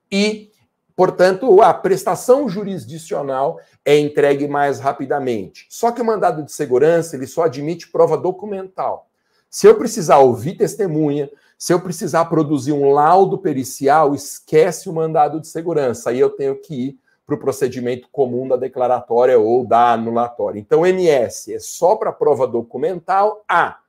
e, 0.08 0.52
portanto, 0.94 1.60
a 1.60 1.74
prestação 1.74 2.48
jurisdicional 2.48 3.58
é 3.84 3.98
entregue 3.98 4.46
mais 4.46 4.78
rapidamente. 4.78 5.66
Só 5.68 5.90
que 5.90 6.00
o 6.00 6.04
mandado 6.04 6.44
de 6.44 6.52
segurança, 6.52 7.16
ele 7.16 7.26
só 7.26 7.42
admite 7.42 7.90
prova 7.90 8.16
documental. 8.16 9.08
Se 9.50 9.66
eu 9.66 9.76
precisar 9.76 10.18
ouvir 10.18 10.56
testemunha, 10.56 11.28
se 11.58 11.72
eu 11.72 11.80
precisar 11.80 12.26
produzir 12.26 12.72
um 12.72 12.92
laudo 12.92 13.36
pericial, 13.36 14.14
esquece 14.14 14.88
o 14.88 14.92
mandado 14.92 15.40
de 15.40 15.48
segurança. 15.48 16.10
Aí 16.10 16.20
eu 16.20 16.30
tenho 16.30 16.54
que 16.54 16.74
ir 16.74 16.98
para 17.26 17.34
o 17.34 17.38
procedimento 17.38 18.08
comum 18.12 18.46
da 18.46 18.56
declaratória 18.56 19.36
ou 19.36 19.66
da 19.66 19.92
anulatória. 19.92 20.60
Então, 20.60 20.86
MS 20.86 21.52
é 21.52 21.58
só 21.58 21.96
para 21.96 22.12
prova 22.12 22.46
documental. 22.46 23.44
A. 23.48 23.80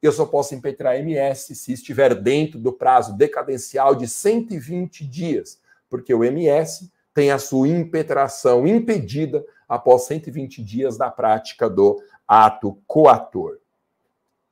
Eu 0.00 0.10
só 0.10 0.24
posso 0.24 0.54
impetrar 0.54 0.98
MS 0.98 1.54
se 1.54 1.72
estiver 1.72 2.14
dentro 2.14 2.58
do 2.58 2.72
prazo 2.72 3.14
decadencial 3.14 3.94
de 3.94 4.08
120 4.08 5.06
dias, 5.06 5.60
porque 5.90 6.14
o 6.14 6.24
MS 6.24 6.90
tem 7.12 7.30
a 7.30 7.38
sua 7.38 7.68
impetração 7.68 8.66
impedida 8.66 9.44
após 9.68 10.04
120 10.04 10.62
dias 10.62 10.96
da 10.96 11.10
prática 11.10 11.68
do 11.68 12.00
ato 12.26 12.78
coator. 12.86 13.58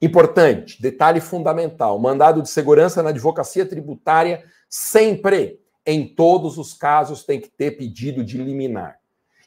Importante, 0.01 0.81
detalhe 0.81 1.21
fundamental: 1.21 1.99
mandado 1.99 2.43
de 2.43 2.51
segurança 2.51 3.03
na 3.03 3.11
advocacia 3.11 3.65
tributária 3.65 4.45
sempre, 4.69 5.61
em 5.85 6.07
todos 6.07 6.59
os 6.59 6.75
casos, 6.75 7.25
tem 7.25 7.41
que 7.41 7.49
ter 7.49 7.73
pedido 7.73 8.25
de 8.25 8.37
liminar. 8.37 8.99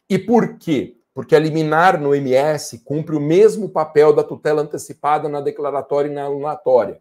E 0.10 0.18
por 0.18 0.58
quê? 0.58 0.98
Porque 1.14 1.36
a 1.36 1.40
liminar 1.40 2.00
no 2.00 2.16
MS 2.16 2.80
cumpre 2.80 3.16
o 3.16 3.20
mesmo 3.20 3.70
papel 3.70 4.14
da 4.14 4.24
tutela 4.24 4.62
antecipada 4.62 5.28
na 5.28 5.42
declaratória 5.42 6.10
e 6.10 6.14
na 6.14 6.26
anulatória. 6.26 7.00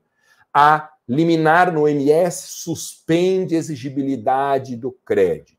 A 0.52 0.90
liminar 1.08 1.72
no 1.72 1.88
MS 1.88 2.48
suspende 2.48 3.54
a 3.54 3.58
exigibilidade 3.58 4.76
do 4.76 4.92
crédito. 4.92 5.57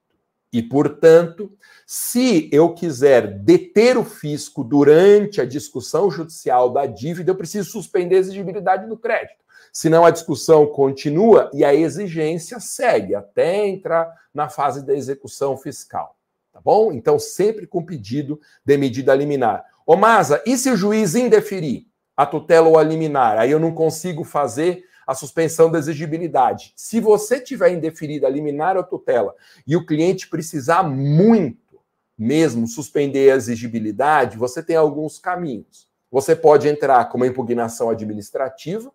E, 0.52 0.64
portanto, 0.64 1.52
se 1.86 2.50
eu 2.52 2.74
quiser 2.74 3.40
deter 3.40 3.98
o 3.98 4.04
fisco 4.04 4.64
durante 4.64 5.40
a 5.40 5.46
discussão 5.46 6.10
judicial 6.10 6.72
da 6.72 6.86
dívida, 6.86 7.32
eu 7.32 7.36
preciso 7.36 7.70
suspender 7.70 8.16
a 8.16 8.20
exigibilidade 8.20 8.88
do 8.88 8.98
crédito. 8.98 9.40
Senão 9.72 10.04
a 10.04 10.10
discussão 10.12 10.66
continua 10.66 11.52
e 11.54 11.64
a 11.64 11.74
exigência 11.74 12.60
segue 12.60 13.14
até 13.14 13.68
entrar 13.68 14.12
na 14.34 14.50
fase 14.50 14.84
da 14.84 14.96
execução 14.96 15.56
fiscal. 15.56 16.16
Tá 16.52 16.60
bom? 16.60 16.92
Então, 16.92 17.20
sempre 17.20 17.68
com 17.68 17.86
pedido 17.86 18.40
de 18.66 18.78
medida 18.78 19.14
liminar. 19.14 19.64
Ô, 19.86 19.96
Masa, 19.96 20.42
e 20.46 20.58
se 20.58 20.72
o 20.72 20.76
juiz 20.76 21.14
indeferir 21.14 21.86
a 22.18 22.26
tutela 22.26 22.68
ou 22.68 22.78
a 22.78 22.84
liminar? 22.84 23.38
Aí 23.38 23.52
eu 23.52 23.60
não 23.60 23.72
consigo 23.72 24.24
fazer 24.24 24.84
a 25.10 25.16
suspensão 25.16 25.72
da 25.72 25.80
exigibilidade. 25.80 26.72
Se 26.76 27.00
você 27.00 27.40
tiver 27.40 27.72
indeferida 27.72 28.30
liminar 28.30 28.78
ou 28.78 28.84
tutela 28.84 29.34
e 29.66 29.76
o 29.76 29.84
cliente 29.84 30.30
precisar 30.30 30.84
muito 30.84 31.80
mesmo 32.16 32.68
suspender 32.68 33.32
a 33.32 33.36
exigibilidade, 33.36 34.38
você 34.38 34.62
tem 34.62 34.76
alguns 34.76 35.18
caminhos. 35.18 35.88
Você 36.12 36.36
pode 36.36 36.68
entrar 36.68 37.10
com 37.10 37.18
uma 37.18 37.26
impugnação 37.26 37.90
administrativa, 37.90 38.92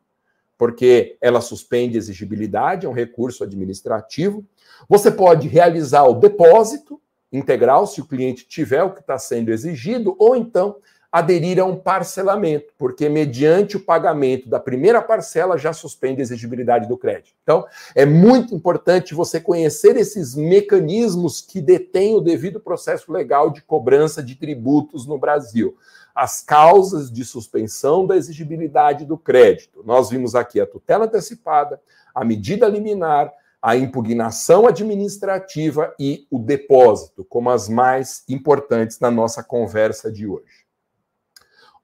porque 0.57 1.19
ela 1.21 1.41
suspende 1.41 1.97
a 1.97 1.99
exigibilidade, 1.99 2.87
é 2.87 2.89
um 2.89 2.93
recurso 2.93 3.43
administrativo. 3.43 4.47
Você 4.89 5.11
pode 5.11 5.49
realizar 5.49 6.05
o 6.05 6.15
depósito 6.15 7.01
integral, 7.33 7.89
se 7.89 8.01
o 8.01 8.07
cliente 8.07 8.47
tiver 8.47 8.85
o 8.85 8.95
que 8.95 9.01
está 9.01 9.19
sendo 9.19 9.51
exigido, 9.51 10.15
ou 10.17 10.37
então 10.37 10.77
aderir 11.15 11.61
a 11.61 11.65
um 11.65 11.77
parcelamento, 11.77 12.73
porque 12.77 13.09
mediante 13.09 13.77
o 13.77 13.81
pagamento 13.81 14.49
da 14.49 14.59
primeira 14.59 15.01
parcela 15.01 15.57
já 15.57 15.73
suspende 15.73 16.21
a 16.21 16.25
exigibilidade 16.25 16.89
do 16.89 16.99
crédito. 16.99 17.37
Então, 17.45 17.65
é 17.95 18.05
muito 18.05 18.53
importante 18.53 19.15
você 19.15 19.41
conhecer 19.41 19.97
esses 19.97 20.35
mecanismos 20.35 21.41
que 21.41 21.61
detêm 21.61 22.17
o 22.17 22.21
devido 22.21 22.59
processo 22.59 23.13
legal 23.13 23.51
de 23.51 23.63
cobrança 23.63 24.21
de 24.21 24.35
tributos 24.35 25.07
no 25.07 25.17
Brasil. 25.17 25.77
As 26.13 26.43
causas 26.43 27.13
de 27.13 27.25
suspensão 27.25 28.05
da 28.05 28.17
exigibilidade 28.17 29.05
do 29.05 29.17
crédito. 29.17 29.85
Nós 29.87 30.11
vimos 30.11 30.35
aqui 30.35 30.61
a 30.61 30.67
tutela 30.67 31.05
antecipada, 31.05 31.81
a 32.13 32.25
medida 32.25 32.67
liminar, 32.67 33.33
a 33.63 33.77
impugnação 33.77 34.67
administrativa 34.67 35.95
e 35.97 36.27
o 36.29 36.41
depósito, 36.41 37.25
como 37.25 37.51
as 37.51 37.69
mais 37.69 38.25
importantes 38.29 38.99
na 38.99 39.13
nossa 39.13 39.45
conversa 39.45 40.11
de 40.11 40.27
hoje. 40.27 40.64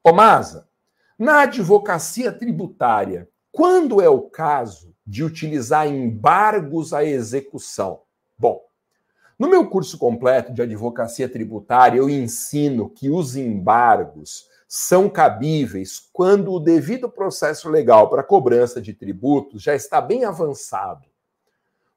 Ô 0.02 0.14
Masa, 0.14 0.66
na 1.18 1.42
advocacia 1.42 2.32
tributária, 2.32 3.28
quando 3.52 4.00
é 4.00 4.08
o 4.08 4.22
caso 4.22 4.94
de 5.06 5.22
utilizar 5.22 5.86
embargos 5.86 6.94
à 6.94 7.04
execução? 7.04 8.00
Bom, 8.38 8.64
no 9.38 9.46
meu 9.46 9.68
curso 9.68 9.98
completo 9.98 10.54
de 10.54 10.62
advocacia 10.62 11.28
tributária, 11.28 11.98
eu 11.98 12.08
ensino 12.08 12.88
que 12.88 13.10
os 13.10 13.36
embargos 13.36 14.48
são 14.66 15.06
cabíveis 15.06 16.08
quando 16.14 16.50
o 16.50 16.60
devido 16.60 17.10
processo 17.10 17.68
legal 17.68 18.08
para 18.08 18.22
cobrança 18.22 18.80
de 18.80 18.94
tributos 18.94 19.62
já 19.62 19.74
está 19.74 20.00
bem 20.00 20.24
avançado. 20.24 21.06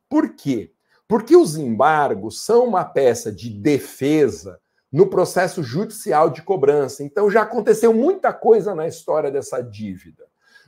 Por 0.10 0.36
quê? 0.36 0.74
Porque 1.08 1.38
os 1.38 1.56
embargos 1.56 2.44
são 2.44 2.66
uma 2.66 2.84
peça 2.84 3.32
de 3.32 3.50
defesa 3.50 4.60
no 4.94 5.08
processo 5.08 5.64
judicial 5.64 6.30
de 6.30 6.44
cobrança. 6.44 7.04
Então 7.04 7.30
já 7.32 7.42
aconteceu 7.42 7.92
muita 7.92 8.32
coisa 8.32 8.76
na 8.76 8.88
história 8.88 9.32
dessa 9.32 9.60
dívida. 9.60 10.24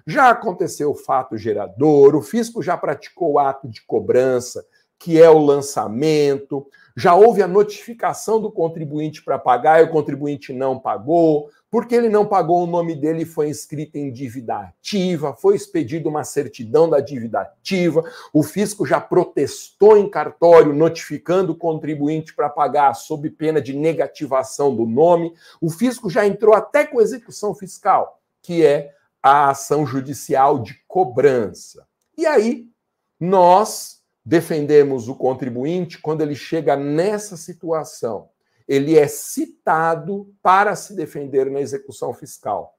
Já 0.08 0.30
aconteceu 0.30 0.92
o 0.92 0.96
fato 0.96 1.38
gerador, 1.38 2.16
o 2.16 2.22
fisco 2.22 2.62
já 2.62 2.76
praticou 2.76 3.34
o 3.34 3.40
ato 3.40 3.68
de 3.68 3.84
cobrança, 3.84 4.66
que 4.98 5.22
é 5.22 5.30
o 5.30 5.38
lançamento, 5.38 6.66
já 6.98 7.14
houve 7.14 7.44
a 7.44 7.48
notificação 7.48 8.42
do 8.42 8.52
contribuinte 8.52 9.24
para 9.24 9.38
pagar 9.38 9.82
e 9.82 9.84
o 9.84 9.92
contribuinte 9.92 10.54
não 10.54 10.80
pagou, 10.80 11.50
porque 11.76 11.94
ele 11.94 12.08
não 12.08 12.26
pagou, 12.26 12.64
o 12.64 12.68
nome 12.68 12.96
dele 12.96 13.26
foi 13.26 13.50
inscrito 13.50 13.98
em 13.98 14.10
dívida 14.10 14.60
ativa, 14.60 15.34
foi 15.34 15.58
expedida 15.58 16.08
uma 16.08 16.24
certidão 16.24 16.90
da 16.90 17.02
dívida 17.02 17.42
ativa, 17.42 18.02
o 18.32 18.42
fisco 18.42 18.86
já 18.86 19.02
protestou 19.02 19.98
em 19.98 20.10
cartório 20.10 20.72
notificando 20.72 21.52
o 21.52 21.58
contribuinte 21.58 22.34
para 22.34 22.48
pagar 22.48 22.94
sob 22.94 23.30
pena 23.30 23.62
de 23.62 23.74
negativação 23.74 24.74
do 24.74 24.86
nome, 24.86 25.34
o 25.60 25.70
fisco 25.70 26.10
já 26.10 26.26
entrou 26.26 26.56
até 26.56 26.88
com 26.88 27.02
execução 27.02 27.54
fiscal, 27.54 28.22
que 28.42 28.66
é 28.66 28.94
a 29.22 29.50
ação 29.50 29.86
judicial 29.86 30.60
de 30.60 30.82
cobrança. 30.88 31.86
E 32.18 32.26
aí, 32.26 32.70
nós 33.20 34.00
defendemos 34.24 35.10
o 35.10 35.16
contribuinte 35.16 36.00
quando 36.00 36.22
ele 36.22 36.36
chega 36.36 36.78
nessa 36.78 37.36
situação 37.36 38.30
ele 38.68 38.98
é 38.98 39.08
citado 39.08 40.34
para 40.42 40.76
se 40.76 40.96
defender 40.96 41.50
na 41.50 41.62
execução 41.62 42.14
fiscal. 42.14 42.78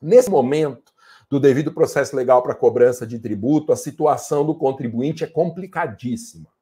Nesse 0.00 0.30
momento 0.30 0.92
do 1.30 1.40
devido 1.40 1.72
processo 1.72 2.14
legal 2.14 2.42
para 2.42 2.54
cobrança 2.54 3.06
de 3.06 3.18
tributo, 3.18 3.72
a 3.72 3.76
situação 3.76 4.44
do 4.44 4.54
contribuinte 4.54 5.24
é 5.24 5.26
complicadíssima. 5.26 6.52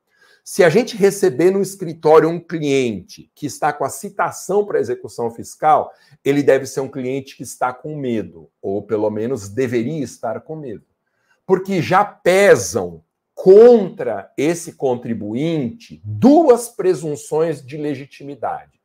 Se 0.45 0.65
a 0.65 0.69
gente 0.71 0.97
receber 0.97 1.50
no 1.50 1.61
escritório 1.61 2.29
um 2.29 2.41
cliente 2.41 3.31
que 3.35 3.47
está 3.47 3.73
com 3.73 3.85
a 3.85 3.91
citação 3.91 4.65
para 4.65 4.81
execução 4.81 5.31
fiscal, 5.31 5.93
ele 6.25 6.43
deve 6.43 6.67
ser 6.67 6.81
um 6.81 6.89
cliente 6.89 7.37
que 7.37 7.43
está 7.43 7.73
com 7.73 7.97
medo, 7.97 8.50
ou 8.61 8.83
pelo 8.83 9.11
menos 9.11 9.49
deveria 9.49 10.03
estar 10.03 10.41
com 10.41 10.57
medo. 10.57 10.85
Porque 11.47 11.83
já 11.83 12.05
pesam 12.05 13.03
contra 13.43 14.31
esse 14.37 14.75
contribuinte 14.75 16.03
duas 16.05 16.69
presunções 16.69 17.65
de 17.65 17.79
legitimidade. 17.79 18.79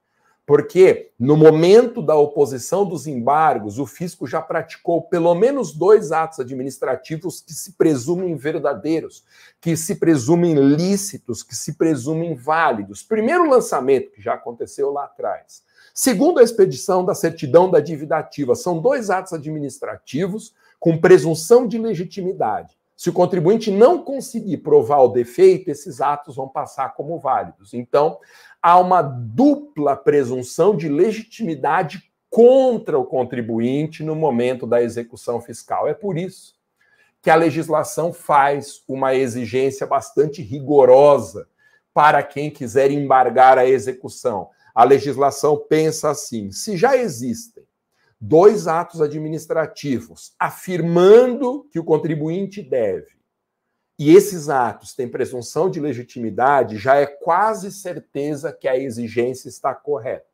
Porque 0.46 1.12
no 1.20 1.36
momento 1.36 2.02
da 2.02 2.16
oposição 2.16 2.86
dos 2.86 3.06
embargos, 3.06 3.80
o 3.80 3.86
fisco 3.86 4.26
já 4.26 4.42
praticou 4.42 5.02
pelo 5.02 5.36
menos 5.36 5.74
dois 5.74 6.14
atos 6.14 6.40
administrativos 6.40 7.42
que 7.42 7.52
se 7.52 7.74
presumem 7.74 8.34
verdadeiros, 8.38 9.26
que 9.60 9.76
se 9.76 9.96
presumem 9.96 10.54
lícitos, 10.54 11.44
que 11.44 11.54
se 11.54 11.74
presumem 11.74 12.34
válidos. 12.34 13.04
Primeiro 13.04 13.50
lançamento, 13.50 14.12
que 14.12 14.22
já 14.22 14.36
aconteceu 14.36 14.90
lá 14.90 15.04
atrás. 15.04 15.64
Segundo, 15.94 16.40
a 16.40 16.44
expedição 16.44 17.04
da 17.04 17.14
certidão 17.14 17.70
da 17.70 17.82
dívida 17.82 18.16
ativa. 18.16 18.56
São 18.56 18.80
dois 18.80 19.10
atos 19.10 19.34
administrativos 19.34 20.54
com 20.80 20.98
presunção 20.98 21.68
de 21.68 21.78
legitimidade. 21.78 22.78
Se 22.96 23.10
o 23.10 23.14
contribuinte 23.14 23.70
não 23.70 24.02
conseguir 24.04 24.58
provar 24.58 25.00
o 25.02 25.10
defeito, 25.10 25.70
esses 25.70 26.00
atos 26.00 26.36
vão 26.36 26.48
passar 26.48 26.94
como 26.94 27.20
válidos. 27.20 27.74
Então, 27.74 28.20
há 28.62 28.80
uma 28.80 29.02
dupla 29.02 29.96
presunção 29.98 30.76
de 30.76 30.88
legitimidade 30.88 32.12
contra 32.30 32.98
o 32.98 33.06
contribuinte 33.06 34.04
no 34.04 34.16
momento 34.16 34.66
da 34.66 34.82
execução 34.82 35.42
fiscal. 35.42 35.88
É 35.88 35.94
por 35.94 36.18
isso 36.18 36.56
que 37.22 37.30
a 37.30 37.36
legislação 37.36 38.14
faz 38.14 38.84
uma 38.88 39.16
exigência 39.16 39.86
bastante 39.88 40.42
rigorosa 40.42 41.48
para 41.94 42.22
quem 42.22 42.52
quiser 42.52 42.92
embargar 42.92 43.58
a 43.58 43.66
execução. 43.66 44.50
A 44.74 44.84
legislação 44.84 45.58
pensa 45.68 46.10
assim: 46.10 46.52
se 46.52 46.78
já 46.78 46.96
existem 46.96 47.64
dois 48.20 48.68
atos 48.68 49.02
administrativos 49.02 50.34
afirmando 50.40 51.68
que 51.72 51.80
o 51.80 51.84
contribuinte 51.84 52.62
deve 52.62 53.16
e 53.98 54.14
esses 54.14 54.50
atos 54.50 54.94
têm 54.94 55.08
presunção 55.08 55.70
de 55.70 55.80
legitimidade, 55.80 56.78
já 56.78 56.96
é 56.96 57.06
quase 57.06 57.72
certeza 57.72 58.52
que 58.52 58.68
a 58.68 58.78
exigência 58.78 59.48
está 59.48 59.74
correta. 59.74 60.26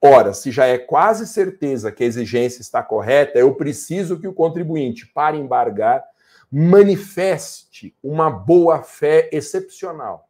Ora, 0.00 0.32
se 0.32 0.50
já 0.50 0.66
é 0.66 0.78
quase 0.78 1.26
certeza 1.26 1.90
que 1.90 2.04
a 2.04 2.06
exigência 2.06 2.62
está 2.62 2.82
correta, 2.82 3.38
eu 3.38 3.54
preciso 3.54 4.18
que 4.18 4.28
o 4.28 4.32
contribuinte, 4.32 5.06
para 5.06 5.36
embargar, 5.36 6.02
manifeste 6.50 7.94
uma 8.02 8.30
boa-fé 8.30 9.28
excepcional. 9.32 10.28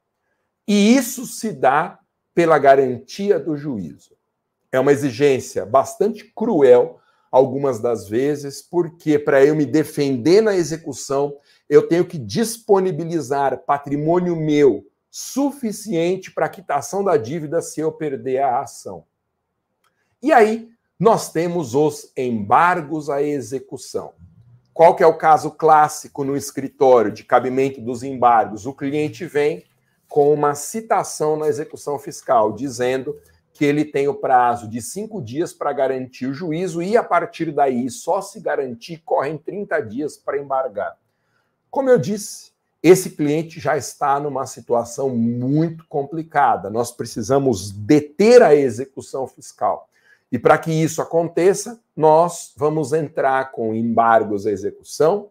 E 0.66 0.96
isso 0.96 1.26
se 1.26 1.52
dá 1.52 1.98
pela 2.34 2.58
garantia 2.58 3.38
do 3.38 3.56
juízo. 3.56 4.16
É 4.72 4.78
uma 4.78 4.92
exigência 4.92 5.66
bastante 5.66 6.24
cruel, 6.24 7.00
algumas 7.30 7.78
das 7.78 8.08
vezes, 8.08 8.60
porque 8.60 9.18
para 9.18 9.44
eu 9.44 9.54
me 9.54 9.64
defender 9.64 10.40
na 10.40 10.54
execução, 10.54 11.36
eu 11.68 11.86
tenho 11.86 12.04
que 12.04 12.18
disponibilizar 12.18 13.64
patrimônio 13.64 14.34
meu 14.34 14.86
suficiente 15.10 16.30
para 16.30 16.48
quitação 16.48 17.02
da 17.02 17.16
dívida 17.16 17.60
se 17.62 17.80
eu 17.80 17.92
perder 17.92 18.38
a 18.38 18.60
ação. 18.60 19.04
E 20.22 20.32
aí, 20.32 20.68
nós 20.98 21.32
temos 21.32 21.74
os 21.74 22.12
embargos 22.16 23.08
à 23.08 23.22
execução. 23.22 24.12
Qual 24.72 24.94
que 24.94 25.02
é 25.02 25.06
o 25.06 25.16
caso 25.16 25.50
clássico 25.50 26.24
no 26.24 26.36
escritório 26.36 27.10
de 27.10 27.24
cabimento 27.24 27.80
dos 27.80 28.02
embargos? 28.02 28.66
O 28.66 28.74
cliente 28.74 29.24
vem 29.26 29.64
com 30.08 30.32
uma 30.32 30.54
citação 30.54 31.36
na 31.36 31.48
execução 31.48 31.98
fiscal, 31.98 32.52
dizendo 32.52 33.16
que 33.60 33.64
ele 33.66 33.84
tem 33.84 34.08
o 34.08 34.14
prazo 34.14 34.66
de 34.66 34.80
cinco 34.80 35.20
dias 35.20 35.52
para 35.52 35.70
garantir 35.70 36.24
o 36.24 36.32
juízo 36.32 36.82
e, 36.82 36.96
a 36.96 37.04
partir 37.04 37.52
daí, 37.52 37.90
só 37.90 38.22
se 38.22 38.40
garantir, 38.40 39.02
correm 39.04 39.36
30 39.36 39.82
dias 39.82 40.16
para 40.16 40.38
embargar. 40.38 40.96
Como 41.70 41.90
eu 41.90 41.98
disse, 41.98 42.52
esse 42.82 43.10
cliente 43.10 43.60
já 43.60 43.76
está 43.76 44.18
numa 44.18 44.46
situação 44.46 45.10
muito 45.10 45.84
complicada. 45.90 46.70
Nós 46.70 46.90
precisamos 46.90 47.70
deter 47.70 48.42
a 48.42 48.54
execução 48.54 49.26
fiscal. 49.26 49.90
E 50.32 50.38
para 50.38 50.56
que 50.56 50.72
isso 50.72 51.02
aconteça, 51.02 51.78
nós 51.94 52.54
vamos 52.56 52.94
entrar 52.94 53.52
com 53.52 53.74
embargos 53.74 54.46
à 54.46 54.50
execução, 54.50 55.28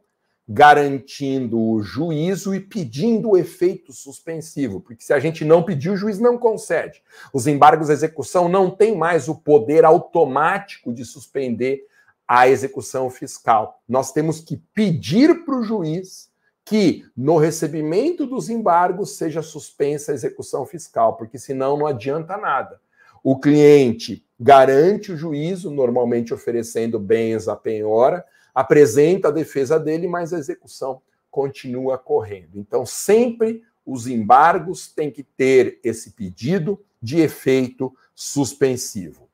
garantindo 0.51 1.61
o 1.61 1.79
juízo 1.83 2.55
e 2.55 2.59
pedindo 2.59 3.29
o 3.29 3.37
efeito 3.37 3.93
suspensivo, 3.93 4.81
porque 4.81 5.03
se 5.03 5.13
a 5.13 5.19
gente 5.19 5.45
não 5.45 5.61
pedir, 5.61 5.91
o 5.91 5.95
juiz 5.95 6.17
não 6.17 6.39
concede. 6.39 7.03
Os 7.31 7.45
embargos 7.45 7.91
à 7.91 7.93
execução 7.93 8.49
não 8.49 8.71
têm 8.71 8.97
mais 8.97 9.29
o 9.29 9.35
poder 9.35 9.85
automático 9.85 10.91
de 10.91 11.05
suspender 11.05 11.85
a 12.27 12.49
execução 12.49 13.11
fiscal. 13.11 13.83
Nós 13.87 14.11
temos 14.11 14.39
que 14.39 14.57
pedir 14.73 15.45
para 15.45 15.55
o 15.55 15.63
juiz 15.63 16.31
que 16.65 17.05
no 17.15 17.37
recebimento 17.37 18.25
dos 18.25 18.49
embargos 18.49 19.17
seja 19.17 19.43
suspensa 19.43 20.11
a 20.11 20.15
execução 20.15 20.65
fiscal, 20.65 21.15
porque 21.15 21.37
senão 21.37 21.77
não 21.77 21.85
adianta 21.85 22.35
nada. 22.37 22.81
O 23.23 23.39
cliente 23.39 24.25
garante 24.39 25.11
o 25.11 25.17
juízo, 25.17 25.69
normalmente 25.69 26.33
oferecendo 26.33 26.97
bens 26.97 27.47
à 27.47 27.55
penhora, 27.55 28.25
apresenta 28.53 29.27
a 29.27 29.31
defesa 29.31 29.79
dele, 29.79 30.07
mas 30.07 30.33
a 30.33 30.37
execução 30.37 31.01
continua 31.29 31.97
correndo. 31.97 32.57
Então, 32.57 32.85
sempre 32.85 33.63
os 33.85 34.07
embargos 34.07 34.87
têm 34.91 35.11
que 35.11 35.23
ter 35.23 35.79
esse 35.83 36.11
pedido 36.11 36.83
de 37.01 37.19
efeito 37.19 37.93
suspensivo. 38.13 39.29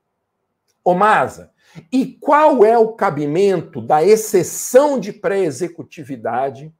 Omasa, 0.84 1.52
e 1.92 2.06
qual 2.06 2.64
é 2.64 2.78
o 2.78 2.94
cabimento 2.94 3.82
da 3.82 4.04
exceção 4.04 5.00
de 5.00 5.12
pré-executividade 5.12 6.72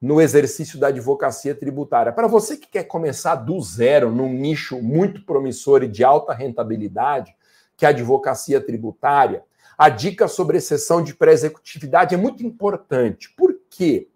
no 0.00 0.20
exercício 0.20 0.78
da 0.78 0.86
advocacia 0.86 1.54
tributária. 1.54 2.12
Para 2.12 2.26
você 2.26 2.56
que 2.56 2.68
quer 2.68 2.84
começar 2.84 3.34
do 3.34 3.60
zero 3.60 4.10
num 4.10 4.32
nicho 4.32 4.80
muito 4.80 5.24
promissor 5.26 5.82
e 5.82 5.88
de 5.88 6.02
alta 6.02 6.32
rentabilidade, 6.32 7.34
que 7.76 7.84
é 7.84 7.88
a 7.88 7.90
advocacia 7.90 8.60
tributária, 8.60 9.44
a 9.80 9.88
dica 9.88 10.28
sobre 10.28 10.58
exceção 10.58 11.02
de 11.02 11.14
pré-executividade 11.14 12.14
é 12.14 12.18
muito 12.18 12.44
importante. 12.44 13.30
Por 13.34 13.58
quê? 13.70 14.08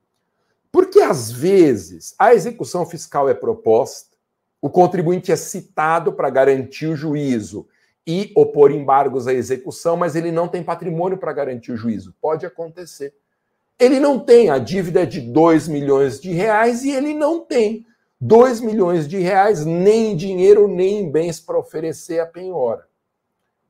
Porque 0.71 1.01
às 1.01 1.33
vezes 1.33 2.15
a 2.19 2.35
execução 2.35 2.85
fiscal 2.85 3.31
é 3.31 3.33
proposta, 3.33 4.15
o 4.61 4.69
contribuinte 4.69 5.33
é 5.33 5.37
citado 5.37 6.13
para 6.13 6.29
garantir 6.29 6.87
o 6.89 6.95
juízo 6.95 7.67
e 8.07 8.31
opor 8.37 8.73
embargos 8.73 9.27
à 9.27 9.33
execução, 9.33 9.97
mas 9.97 10.15
ele 10.15 10.31
não 10.31 10.49
tem 10.49 10.63
patrimônio 10.63 11.17
para 11.17 11.33
garantir 11.33 11.73
o 11.73 11.79
juízo. 11.79 12.15
Pode 12.21 12.45
acontecer. 12.45 13.15
Ele 13.79 13.99
não 13.99 14.21
tem 14.21 14.51
a 14.51 14.59
dívida 14.59 15.07
de 15.07 15.19
2 15.19 15.67
milhões 15.69 16.21
de 16.21 16.31
reais 16.31 16.85
e 16.85 16.91
ele 16.91 17.15
não 17.15 17.41
tem 17.41 17.87
2 18.21 18.61
milhões 18.61 19.09
de 19.09 19.17
reais 19.17 19.65
nem 19.65 20.13
em 20.13 20.17
dinheiro 20.17 20.69
nem 20.69 20.99
em 20.99 21.11
bens 21.11 21.41
para 21.41 21.59
oferecer 21.59 22.21
a 22.21 22.27
penhora. 22.27 22.87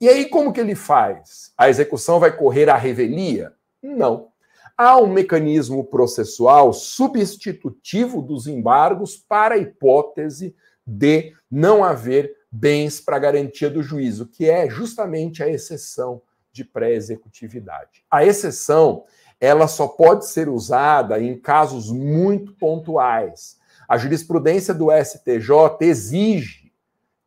E 0.01 0.09
aí 0.09 0.29
como 0.29 0.53
que 0.53 0.61
ele 0.61 0.75
faz? 0.75 1.53
A 1.57 1.69
execução 1.69 2.19
vai 2.19 2.37
correr 2.37 2.69
à 2.69 2.77
revelia? 2.77 3.53
Não. 3.83 4.29
Há 4.77 4.99
um 4.99 5.07
mecanismo 5.07 5.85
processual 5.85 6.73
substitutivo 6.73 8.21
dos 8.21 8.47
embargos 8.47 9.17
para 9.17 9.55
a 9.55 9.59
hipótese 9.59 10.55
de 10.87 11.33
não 11.51 11.85
haver 11.85 12.35
bens 12.51 13.01
para 13.01 13.19
garantia 13.19 13.71
do 13.71 13.83
juízo, 13.83 14.27
que 14.27 14.49
é 14.51 14.69
justamente 14.69 15.43
a 15.43 15.49
exceção 15.49 16.21
de 16.53 16.65
pré-executividade. 16.65 18.05
A 18.11 18.25
exceção 18.25 19.05
ela 19.41 19.69
só 19.69 19.87
pode 19.87 20.27
ser 20.27 20.49
usada 20.49 21.21
em 21.21 21.39
casos 21.39 21.91
muito 21.91 22.53
pontuais. 22.55 23.59
A 23.89 23.99
jurisprudência 23.99 24.73
do 24.73 24.89
STJ 24.91 25.79
exige 25.81 26.64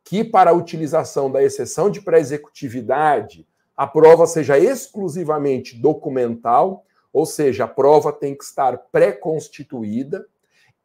que, 0.08 0.24
para 0.24 0.52
a 0.52 0.54
utilização 0.54 1.30
da 1.30 1.42
exceção 1.42 1.90
de 1.90 2.00
pré-executividade, 2.00 3.46
a 3.76 3.86
prova 3.86 4.26
seja 4.26 4.58
exclusivamente 4.58 5.76
documental, 5.76 6.86
ou 7.12 7.26
seja, 7.26 7.64
a 7.64 7.68
prova 7.68 8.10
tem 8.10 8.34
que 8.34 8.42
estar 8.42 8.78
pré-constituída, 8.90 10.26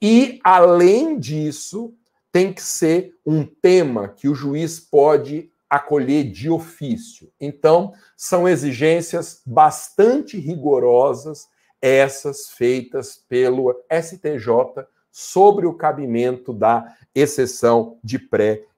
e, 0.01 0.41
além 0.43 1.17
disso, 1.17 1.93
tem 2.33 2.51
que 2.51 2.61
ser 2.61 3.15
um 3.25 3.45
tema 3.45 4.09
que 4.09 4.27
o 4.27 4.35
juiz 4.35 4.77
pode 4.81 5.49
acolher 5.69 6.29
de 6.29 6.49
ofício. 6.49 7.31
Então, 7.39 7.93
são 8.17 8.45
exigências 8.45 9.41
bastante 9.45 10.37
rigorosas, 10.37 11.47
essas 11.81 12.49
feitas 12.49 13.23
pelo 13.29 13.73
STJ 13.89 14.85
sobre 15.09 15.65
o 15.65 15.73
cabimento 15.73 16.51
da 16.51 16.93
exceção 17.15 17.97
de 18.03 18.19
pré-executividade. 18.19 18.72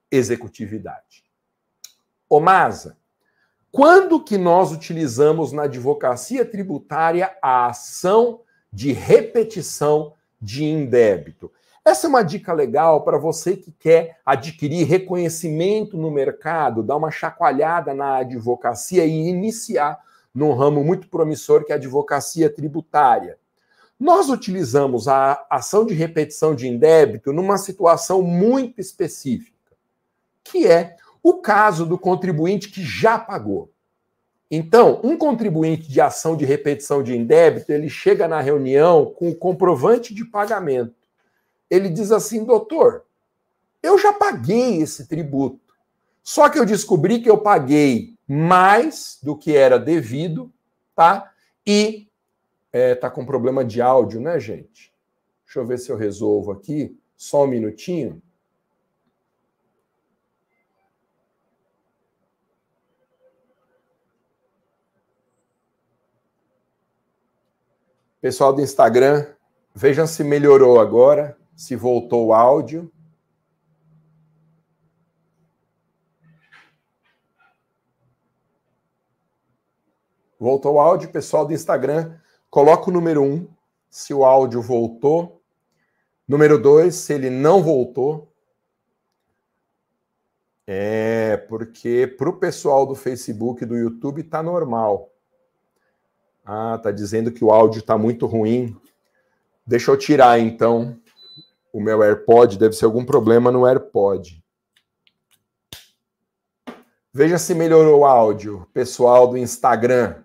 Omasa, 2.28 2.96
quando 3.70 4.22
que 4.22 4.38
nós 4.38 4.72
utilizamos 4.72 5.52
na 5.52 5.64
advocacia 5.64 6.44
tributária 6.44 7.36
a 7.42 7.66
ação 7.66 8.40
de 8.72 8.92
repetição 8.92 10.14
de 10.40 10.64
indébito? 10.64 11.52
Essa 11.84 12.06
é 12.06 12.08
uma 12.08 12.24
dica 12.24 12.52
legal 12.52 13.04
para 13.04 13.16
você 13.16 13.56
que 13.56 13.70
quer 13.70 14.18
adquirir 14.26 14.86
reconhecimento 14.86 15.96
no 15.96 16.10
mercado, 16.10 16.82
dar 16.82 16.96
uma 16.96 17.12
chacoalhada 17.12 17.94
na 17.94 18.16
advocacia 18.16 19.04
e 19.04 19.28
iniciar 19.28 20.00
num 20.34 20.52
ramo 20.52 20.82
muito 20.82 21.08
promissor 21.08 21.64
que 21.64 21.72
é 21.72 21.74
a 21.74 21.78
advocacia 21.78 22.50
tributária. 22.50 23.38
Nós 23.98 24.28
utilizamos 24.28 25.08
a 25.08 25.46
ação 25.48 25.86
de 25.86 25.94
repetição 25.94 26.54
de 26.54 26.68
indébito 26.68 27.32
numa 27.32 27.56
situação 27.56 28.20
muito 28.20 28.80
específica, 28.80 29.55
que 30.50 30.66
é 30.66 30.96
o 31.22 31.34
caso 31.34 31.84
do 31.84 31.98
contribuinte 31.98 32.68
que 32.68 32.82
já 32.82 33.18
pagou. 33.18 33.70
Então, 34.50 35.00
um 35.02 35.16
contribuinte 35.16 35.90
de 35.90 36.00
ação 36.00 36.36
de 36.36 36.44
repetição 36.44 37.02
de 37.02 37.16
indébito, 37.16 37.72
ele 37.72 37.88
chega 37.88 38.28
na 38.28 38.40
reunião 38.40 39.06
com 39.06 39.30
o 39.30 39.34
comprovante 39.34 40.14
de 40.14 40.24
pagamento. 40.24 40.94
Ele 41.68 41.88
diz 41.88 42.12
assim, 42.12 42.44
doutor, 42.44 43.04
eu 43.82 43.98
já 43.98 44.12
paguei 44.12 44.80
esse 44.80 45.08
tributo. 45.08 45.60
Só 46.22 46.48
que 46.48 46.58
eu 46.58 46.64
descobri 46.64 47.20
que 47.20 47.30
eu 47.30 47.38
paguei 47.38 48.14
mais 48.26 49.18
do 49.22 49.36
que 49.36 49.56
era 49.56 49.78
devido, 49.78 50.52
tá? 50.94 51.32
E 51.66 52.08
é, 52.72 52.94
tá 52.94 53.10
com 53.10 53.24
problema 53.24 53.64
de 53.64 53.80
áudio, 53.80 54.20
né, 54.20 54.38
gente? 54.38 54.92
Deixa 55.44 55.60
eu 55.60 55.66
ver 55.66 55.78
se 55.78 55.90
eu 55.90 55.96
resolvo 55.96 56.52
aqui. 56.52 56.96
Só 57.16 57.44
um 57.44 57.48
minutinho. 57.48 58.20
Pessoal 68.26 68.52
do 68.52 68.60
Instagram, 68.60 69.24
vejam 69.72 70.04
se 70.04 70.24
melhorou 70.24 70.80
agora, 70.80 71.38
se 71.54 71.76
voltou 71.76 72.26
o 72.26 72.34
áudio. 72.34 72.90
Voltou 80.40 80.74
o 80.74 80.80
áudio, 80.80 81.12
pessoal 81.12 81.46
do 81.46 81.54
Instagram, 81.54 82.18
coloca 82.50 82.90
o 82.90 82.92
número 82.92 83.22
1, 83.22 83.32
um, 83.32 83.48
se 83.88 84.12
o 84.12 84.24
áudio 84.24 84.60
voltou. 84.60 85.40
Número 86.26 86.60
2, 86.60 86.92
se 86.92 87.12
ele 87.12 87.30
não 87.30 87.62
voltou. 87.62 88.34
É, 90.66 91.36
porque 91.48 92.12
para 92.18 92.28
o 92.28 92.36
pessoal 92.36 92.86
do 92.86 92.96
Facebook 92.96 93.62
e 93.62 93.66
do 93.66 93.76
YouTube 93.76 94.24
tá 94.24 94.42
normal. 94.42 95.15
Ah, 96.48 96.78
tá 96.80 96.92
dizendo 96.92 97.32
que 97.32 97.44
o 97.44 97.50
áudio 97.50 97.82
tá 97.82 97.98
muito 97.98 98.24
ruim. 98.24 98.76
Deixa 99.66 99.90
eu 99.90 99.96
tirar 99.96 100.38
então 100.38 100.96
o 101.72 101.80
meu 101.80 102.02
AirPod, 102.02 102.56
deve 102.56 102.74
ser 102.76 102.84
algum 102.84 103.04
problema 103.04 103.50
no 103.50 103.66
AirPod. 103.66 104.40
Veja 107.12 107.36
se 107.36 107.52
melhorou 107.52 108.00
o 108.00 108.04
áudio, 108.06 108.68
pessoal 108.72 109.26
do 109.26 109.36
Instagram. 109.36 110.22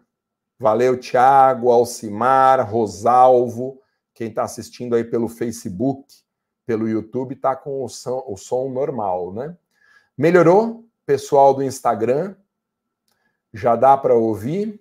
Valeu, 0.59 0.99
Thiago, 0.99 1.71
Alcimar, 1.71 2.69
Rosalvo, 2.69 3.81
quem 4.13 4.27
está 4.27 4.43
assistindo 4.43 4.95
aí 4.95 5.03
pelo 5.03 5.27
Facebook, 5.27 6.05
pelo 6.67 6.87
YouTube, 6.87 7.33
está 7.33 7.55
com 7.55 7.83
o 7.83 7.89
som, 7.89 8.23
o 8.27 8.37
som 8.37 8.69
normal, 8.69 9.33
né? 9.33 9.57
Melhorou, 10.15 10.85
pessoal 11.03 11.53
do 11.53 11.63
Instagram? 11.63 12.35
Já 13.51 13.75
dá 13.75 13.97
para 13.97 14.13
ouvir? 14.13 14.79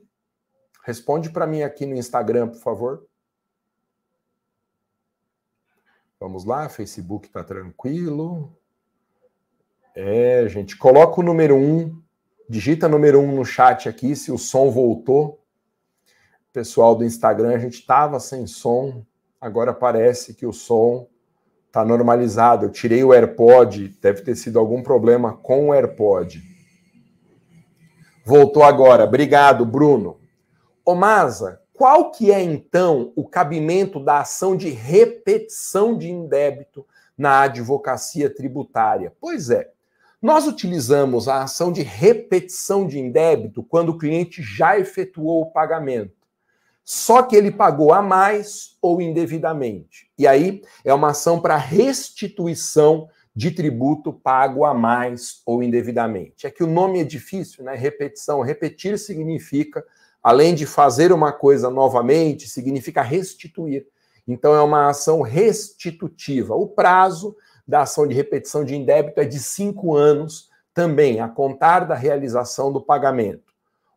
Responde 0.91 1.31
para 1.31 1.47
mim 1.47 1.63
aqui 1.63 1.87
no 1.87 1.95
Instagram, 1.95 2.49
por 2.49 2.59
favor. 2.59 3.07
Vamos 6.19 6.45
lá, 6.45 6.69
Facebook 6.69 7.29
está 7.29 7.45
tranquilo. 7.45 8.53
É, 9.95 10.49
gente, 10.49 10.77
coloca 10.77 11.21
o 11.21 11.23
número 11.23 11.55
1, 11.55 11.59
um, 11.59 12.03
digita 12.49 12.89
número 12.89 13.21
1 13.21 13.23
um 13.23 13.37
no 13.37 13.45
chat 13.45 13.89
aqui, 13.89 14.17
se 14.17 14.33
o 14.33 14.37
som 14.37 14.69
voltou 14.69 15.41
pessoal 16.53 16.97
do 16.97 17.05
Instagram, 17.05 17.55
a 17.55 17.59
gente 17.59 17.75
estava 17.75 18.19
sem 18.19 18.45
som, 18.49 19.07
agora 19.41 19.73
parece 19.73 20.35
que 20.35 20.45
o 20.45 20.53
som 20.53 21.07
está 21.69 21.85
normalizado. 21.85 22.67
Eu 22.67 22.71
tirei 22.71 23.05
o 23.05 23.13
AirPod, 23.13 23.97
deve 24.03 24.23
ter 24.23 24.35
sido 24.35 24.59
algum 24.59 24.83
problema 24.83 25.37
com 25.37 25.69
o 25.69 25.73
AirPod. 25.73 26.43
Voltou 28.27 28.65
agora. 28.65 29.05
Obrigado, 29.05 29.65
Bruno. 29.65 30.20
Ô 30.85 30.95
Masa, 30.95 31.61
qual 31.73 32.11
que 32.11 32.31
é 32.31 32.43
então 32.43 33.13
o 33.17 33.27
cabimento 33.27 33.99
da 33.99 34.21
ação 34.21 34.57
de 34.57 34.71
repetição 34.71 35.97
de 35.97 36.11
indébito 36.11 36.87
na 37.17 37.43
advocacia 37.43 38.29
tributária? 38.29 39.13
Pois 39.21 39.51
é, 39.51 39.71
nós 40.21 40.47
utilizamos 40.47 41.29
a 41.29 41.43
ação 41.43 41.73
de 41.73 41.83
repetição 41.83 42.87
de 42.87 42.99
indébito 42.99 43.63
quando 43.63 43.91
o 43.91 43.99
cliente 43.99 44.43
já 44.43 44.79
efetuou 44.79 45.43
o 45.43 45.51
pagamento 45.51 46.21
só 46.93 47.23
que 47.23 47.37
ele 47.37 47.53
pagou 47.53 47.93
a 47.93 48.03
mais 48.03 48.77
ou 48.83 49.01
indevidamente. 49.01 50.11
E 50.19 50.27
aí 50.27 50.61
é 50.85 50.93
uma 50.93 51.11
ação 51.11 51.41
para 51.41 51.57
restituição 51.57 53.09
de 53.33 53.53
tributo 53.53 54.13
pago 54.13 54.65
a 54.65 54.75
mais 54.75 55.41
ou 55.47 55.63
indevidamente. 55.63 56.49
É 56.49 56.51
que 56.51 56.65
o 56.65 56.67
nome 56.67 57.01
é 57.01 57.05
difícil, 57.05 57.63
né? 57.63 57.77
Repetição. 57.77 58.41
Repetir 58.41 58.99
significa, 58.99 59.85
além 60.23 60.55
de 60.55 60.67
fazer 60.67 61.13
uma 61.13 61.33
coisa 61.33 61.71
novamente, 61.71 62.49
significa 62.49 63.03
restituir. 63.03 63.87
Então 64.27 64.55
é 64.55 64.63
uma 64.63 64.89
ação 64.89 65.23
restitutiva. 65.23 66.55
O 66.55 66.69
prazo 66.69 67.37
da 67.67 67.83
ação 67.83 68.07
de 68.07 68.15
repetição 68.15 68.65
de 68.65 68.77
indébito 68.77 69.21
é 69.21 69.25
de 69.25 69.39
cinco 69.39 69.95
anos 69.95 70.49
também, 70.75 71.21
a 71.21 71.29
contar 71.29 71.81
da 71.81 71.95
realização 71.95 72.73
do 72.73 72.81
pagamento. 72.81 73.53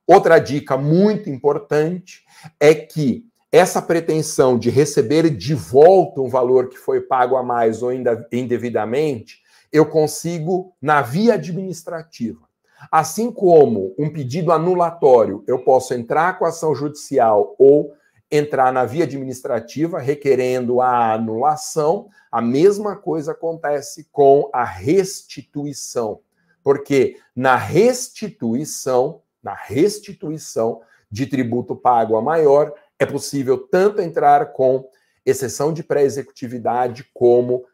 Outra 0.06 0.40
dica 0.40 0.78
muito 0.78 1.30
importante 1.30 2.24
é 2.60 2.74
que 2.74 3.26
essa 3.52 3.82
pretensão 3.82 4.58
de 4.58 4.70
receber 4.70 5.30
de 5.30 5.54
volta 5.54 6.20
um 6.20 6.28
valor 6.28 6.70
que 6.70 6.78
foi 6.78 7.02
pago 7.02 7.36
a 7.36 7.44
mais 7.44 7.84
ou 7.84 7.92
indevidamente, 7.94 9.44
eu 9.72 9.86
consigo 9.86 10.76
na 10.82 11.02
via 11.02 11.36
administrativa. 11.36 12.42
Assim 12.92 13.32
como 13.32 13.94
um 13.98 14.10
pedido 14.10 14.52
anulatório, 14.52 15.44
eu 15.48 15.60
posso 15.60 15.94
entrar 15.94 16.38
com 16.38 16.46
ação 16.46 16.76
judicial 16.76 17.56
ou 17.58 17.94
entrar 18.32 18.74
na 18.74 18.84
via 18.84 19.04
administrativa 19.04 20.00
requerendo 20.00 20.82
a 20.82 21.14
anulação, 21.14 22.10
a 22.32 22.42
mesma 22.42 22.96
coisa 22.96 23.32
acontece 23.32 24.08
com 24.12 24.50
a 24.52 24.64
restituição. 24.64 26.20
Porque 26.64 27.18
na 27.36 27.56
restituição, 27.56 29.22
na 29.42 29.54
restituição 29.54 30.82
de 31.12 31.28
tributo 31.28 31.76
pago 31.76 32.16
a 32.16 32.22
maior, 32.22 32.74
é 32.98 33.06
possível 33.06 33.58
tanto 33.58 34.02
entrar 34.02 34.54
com 34.54 34.90
exceção 35.26 35.72
de 35.72 35.84
pré-executividade 35.84 37.08
como 37.14 37.66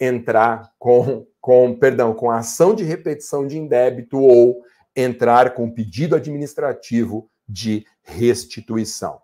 entrar 0.00 0.72
com, 0.78 1.26
com, 1.40 1.74
perdão, 1.78 2.14
com 2.14 2.30
ação 2.30 2.74
de 2.74 2.84
repetição 2.84 3.46
de 3.46 3.58
indébito 3.58 4.18
ou 4.18 4.62
entrar 4.94 5.54
com 5.54 5.70
pedido 5.70 6.16
administrativo 6.16 7.30
de 7.48 7.86
restituição. 8.02 9.20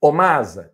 Omasa, 0.00 0.72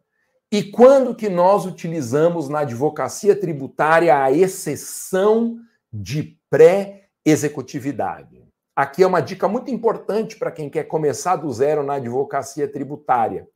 e 0.50 0.62
quando 0.62 1.14
que 1.14 1.28
nós 1.30 1.64
utilizamos 1.64 2.48
na 2.48 2.60
advocacia 2.60 3.34
tributária 3.34 4.22
a 4.22 4.30
exceção 4.30 5.58
de 5.90 6.38
pré-executividade? 6.50 8.42
Aqui 8.76 9.02
é 9.02 9.06
uma 9.06 9.20
dica 9.20 9.48
muito 9.48 9.70
importante 9.70 10.36
para 10.36 10.50
quem 10.50 10.68
quer 10.68 10.84
começar 10.84 11.36
do 11.36 11.50
zero 11.52 11.82
na 11.82 11.94
advocacia 11.94 12.66
tributária. 12.68 13.48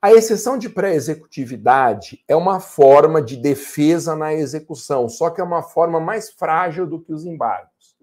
A 0.00 0.12
exceção 0.12 0.58
de 0.58 0.68
pré-executividade 0.68 2.22
é 2.28 2.36
uma 2.36 2.60
forma 2.60 3.22
de 3.22 3.36
defesa 3.36 4.14
na 4.14 4.34
execução, 4.34 5.08
só 5.08 5.30
que 5.30 5.40
é 5.40 5.44
uma 5.44 5.62
forma 5.62 5.98
mais 5.98 6.30
frágil 6.30 6.86
do 6.86 7.00
que 7.00 7.12
os 7.12 7.24
embargos. 7.24 7.96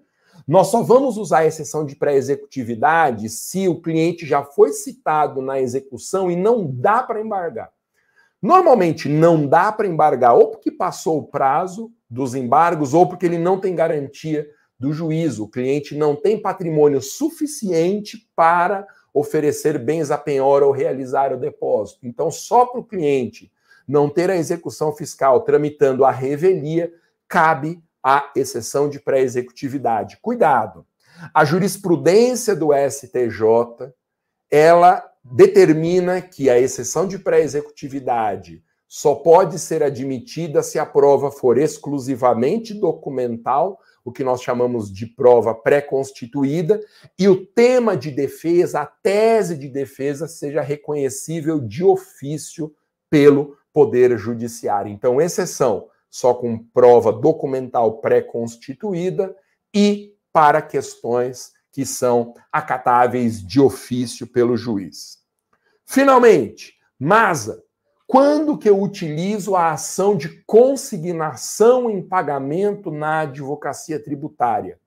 Nós 0.47 0.67
só 0.67 0.82
vamos 0.82 1.17
usar 1.17 1.39
a 1.39 1.45
exceção 1.45 1.86
de 1.86 1.95
pré-executividade 1.95 3.29
se 3.29 3.67
o 3.67 3.79
cliente 3.79 4.25
já 4.25 4.43
foi 4.43 4.73
citado 4.73 5.41
na 5.41 5.62
execução 5.62 6.29
e 6.29 6.36
não 6.36 6.65
dá 6.67 7.03
para 7.03 7.21
embargar. 7.21 7.71
Normalmente 8.41 9.08
não 9.08 9.47
dá 9.47 9.71
para 9.71 9.88
embargar 9.88 10.34
ou 10.34 10.49
porque 10.49 10.71
passou 10.71 11.19
o 11.19 11.27
prazo 11.27 11.91
dos 12.10 12.36
embargos 12.36 12.93
ou 12.93 13.08
porque 13.08 13.25
ele 13.25 13.38
não 13.38 13.58
tem 13.58 13.73
garantia 13.73 14.45
do 14.77 14.91
juízo. 14.91 15.45
O 15.45 15.49
cliente 15.49 15.95
não 15.95 16.13
tem 16.13 16.41
patrimônio 16.41 17.01
suficiente 17.01 18.29
para 18.36 18.86
oferecer 19.13 19.78
bens 19.78 20.10
a 20.10 20.17
penhora 20.17 20.65
ou 20.65 20.71
realizar 20.71 21.32
o 21.32 21.39
depósito. 21.39 22.08
Então, 22.08 22.32
só 22.32 22.65
para 22.65 22.80
o 22.80 22.86
cliente 22.86 23.52
não 23.88 24.10
ter 24.10 24.30
a 24.30 24.36
execução 24.36 24.91
fiscal 24.93 25.41
tramitando 25.41 26.04
a 26.04 26.12
revelia, 26.12 26.91
cabe 27.28 27.82
a 28.02 28.32
exceção 28.36 28.89
de 28.89 28.99
pré-executividade. 28.99 30.17
Cuidado! 30.21 30.86
A 31.34 31.45
jurisprudência 31.45 32.56
do 32.56 32.69
STJ, 32.73 33.93
ela 34.49 35.04
determina 35.23 36.21
que 36.21 36.49
a 36.49 36.60
exceção 36.60 37.08
de 37.08 37.17
pré-executividade 37.17 38.63
só 38.88 39.15
pode 39.15 39.58
ser 39.58 39.82
admitida 39.82 40.62
se 40.62 40.78
a 40.78 40.86
prova 40.86 41.32
for 41.32 41.58
exclusivamente 41.58 42.73
documental, 42.73 43.80
o 44.03 44.11
que 44.11 44.23
nós 44.23 44.41
chamamos 44.41 44.91
de 44.91 45.05
prova 45.05 45.55
pré-constituída, 45.55 46.79
e 47.17 47.27
o 47.27 47.45
tema 47.45 47.95
de 47.95 48.11
defesa, 48.11 48.81
a 48.81 48.85
tese 48.85 49.57
de 49.57 49.69
defesa, 49.69 50.27
seja 50.27 50.61
reconhecível 50.61 51.59
de 51.59 51.83
ofício 51.83 52.73
pelo 53.09 53.57
Poder 53.71 54.17
Judiciário. 54.17 54.91
Então, 54.91 55.21
exceção 55.21 55.87
só 56.09 56.33
com 56.33 56.59
prova 56.59 57.11
documental 57.11 57.99
pré-constituída 57.99 59.35
e 59.73 60.15
para 60.31 60.61
questões 60.61 61.51
que 61.71 61.85
são 61.85 62.35
acatáveis 62.51 63.41
de 63.45 63.59
ofício 63.59 64.27
pelo 64.27 64.55
juiz. 64.55 65.17
Finalmente, 65.85 66.73
Masa, 66.99 67.63
quando 68.05 68.57
que 68.57 68.69
eu 68.69 68.81
utilizo 68.81 69.55
a 69.55 69.71
ação 69.71 70.15
de 70.15 70.43
consignação 70.45 71.89
em 71.89 72.01
pagamento 72.01 72.91
na 72.91 73.21
advocacia 73.21 73.99
tributária? 73.99 74.79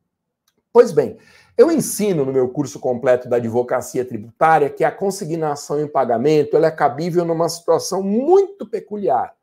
Pois 0.73 0.93
bem, 0.93 1.17
eu 1.57 1.73
ensino 1.73 2.25
no 2.25 2.33
meu 2.33 2.51
curso 2.51 2.79
completo 2.79 3.29
da 3.29 3.37
advocacia 3.37 4.05
tributária 4.05 4.69
que 4.69 4.85
a 4.85 4.93
consignação 4.93 5.81
em 5.81 5.89
pagamento 5.89 6.55
ela 6.55 6.67
é 6.67 6.71
cabível 6.71 7.25
numa 7.25 7.49
situação 7.49 8.03
muito 8.03 8.67
peculiar. 8.67 9.35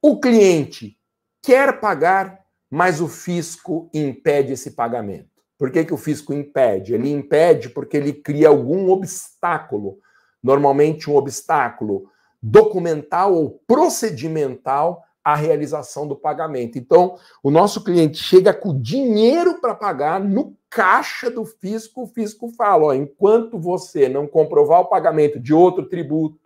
O 0.00 0.20
cliente 0.20 0.98
quer 1.40 1.80
pagar, 1.80 2.44
mas 2.70 3.00
o 3.00 3.08
fisco 3.08 3.88
impede 3.94 4.52
esse 4.52 4.72
pagamento. 4.72 5.30
Por 5.56 5.70
que, 5.70 5.84
que 5.84 5.94
o 5.94 5.98
fisco 5.98 6.34
impede? 6.34 6.92
Ele 6.92 7.10
impede 7.10 7.70
porque 7.70 7.96
ele 7.96 8.12
cria 8.12 8.48
algum 8.48 8.90
obstáculo, 8.90 9.98
normalmente 10.42 11.08
um 11.08 11.16
obstáculo 11.16 12.10
documental 12.42 13.34
ou 13.34 13.62
procedimental 13.66 15.04
à 15.24 15.36
realização 15.36 16.06
do 16.08 16.16
pagamento. 16.16 16.76
Então, 16.76 17.16
o 17.42 17.50
nosso 17.50 17.84
cliente 17.84 18.18
chega 18.18 18.52
com 18.52 18.80
dinheiro 18.80 19.60
para 19.60 19.74
pagar 19.74 20.18
no 20.18 20.56
caixa 20.68 21.30
do 21.30 21.44
fisco, 21.44 22.02
o 22.02 22.06
fisco 22.06 22.48
fala: 22.48 22.86
ó, 22.86 22.92
enquanto 22.92 23.58
você 23.58 24.08
não 24.08 24.26
comprovar 24.26 24.80
o 24.80 24.88
pagamento 24.88 25.38
de 25.38 25.54
outro 25.54 25.88
tributo, 25.88 26.40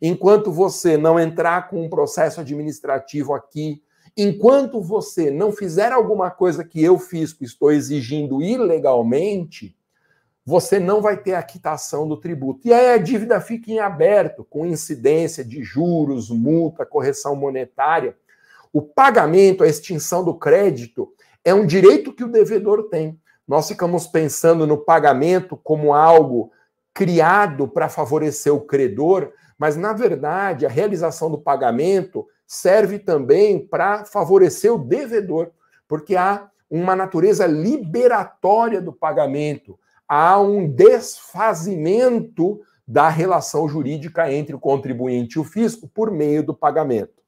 enquanto 0.00 0.50
você 0.50 0.96
não 0.96 1.20
entrar 1.20 1.68
com 1.68 1.84
um 1.84 1.90
processo 1.90 2.40
administrativo 2.40 3.34
aqui, 3.34 3.82
enquanto 4.16 4.80
você 4.80 5.30
não 5.30 5.52
fizer 5.52 5.92
alguma 5.92 6.30
coisa 6.30 6.64
que 6.64 6.82
eu 6.82 6.98
fisco 6.98 7.44
estou 7.44 7.70
exigindo 7.70 8.40
ilegalmente, 8.40 9.76
você 10.44 10.78
não 10.78 11.00
vai 11.00 11.16
ter 11.16 11.34
a 11.34 11.42
quitação 11.42 12.06
do 12.06 12.18
tributo. 12.18 12.68
E 12.68 12.72
aí 12.72 12.92
a 12.92 12.98
dívida 12.98 13.40
fica 13.40 13.70
em 13.70 13.78
aberto, 13.78 14.44
com 14.44 14.66
incidência 14.66 15.42
de 15.42 15.62
juros, 15.62 16.28
multa, 16.28 16.84
correção 16.84 17.34
monetária. 17.34 18.14
O 18.72 18.82
pagamento, 18.82 19.64
a 19.64 19.68
extinção 19.68 20.22
do 20.22 20.34
crédito, 20.34 21.12
é 21.42 21.54
um 21.54 21.64
direito 21.64 22.12
que 22.12 22.24
o 22.24 22.30
devedor 22.30 22.88
tem. 22.90 23.18
Nós 23.48 23.68
ficamos 23.68 24.06
pensando 24.06 24.66
no 24.66 24.76
pagamento 24.76 25.56
como 25.56 25.94
algo 25.94 26.50
criado 26.92 27.66
para 27.66 27.88
favorecer 27.88 28.54
o 28.54 28.60
credor, 28.60 29.32
mas 29.58 29.76
na 29.76 29.92
verdade 29.92 30.66
a 30.66 30.68
realização 30.68 31.30
do 31.30 31.38
pagamento 31.38 32.26
serve 32.46 32.98
também 32.98 33.66
para 33.66 34.04
favorecer 34.04 34.72
o 34.72 34.78
devedor, 34.78 35.50
porque 35.88 36.16
há 36.16 36.48
uma 36.70 36.94
natureza 36.94 37.46
liberatória 37.46 38.80
do 38.80 38.92
pagamento 38.92 39.78
há 40.08 40.40
um 40.40 40.68
desfazimento 40.68 42.60
da 42.86 43.08
relação 43.08 43.68
jurídica 43.68 44.30
entre 44.32 44.54
o 44.54 44.60
contribuinte 44.60 45.36
e 45.36 45.38
o 45.38 45.44
fisco 45.44 45.88
por 45.88 46.10
meio 46.10 46.42
do 46.42 46.54
pagamento. 46.54 47.22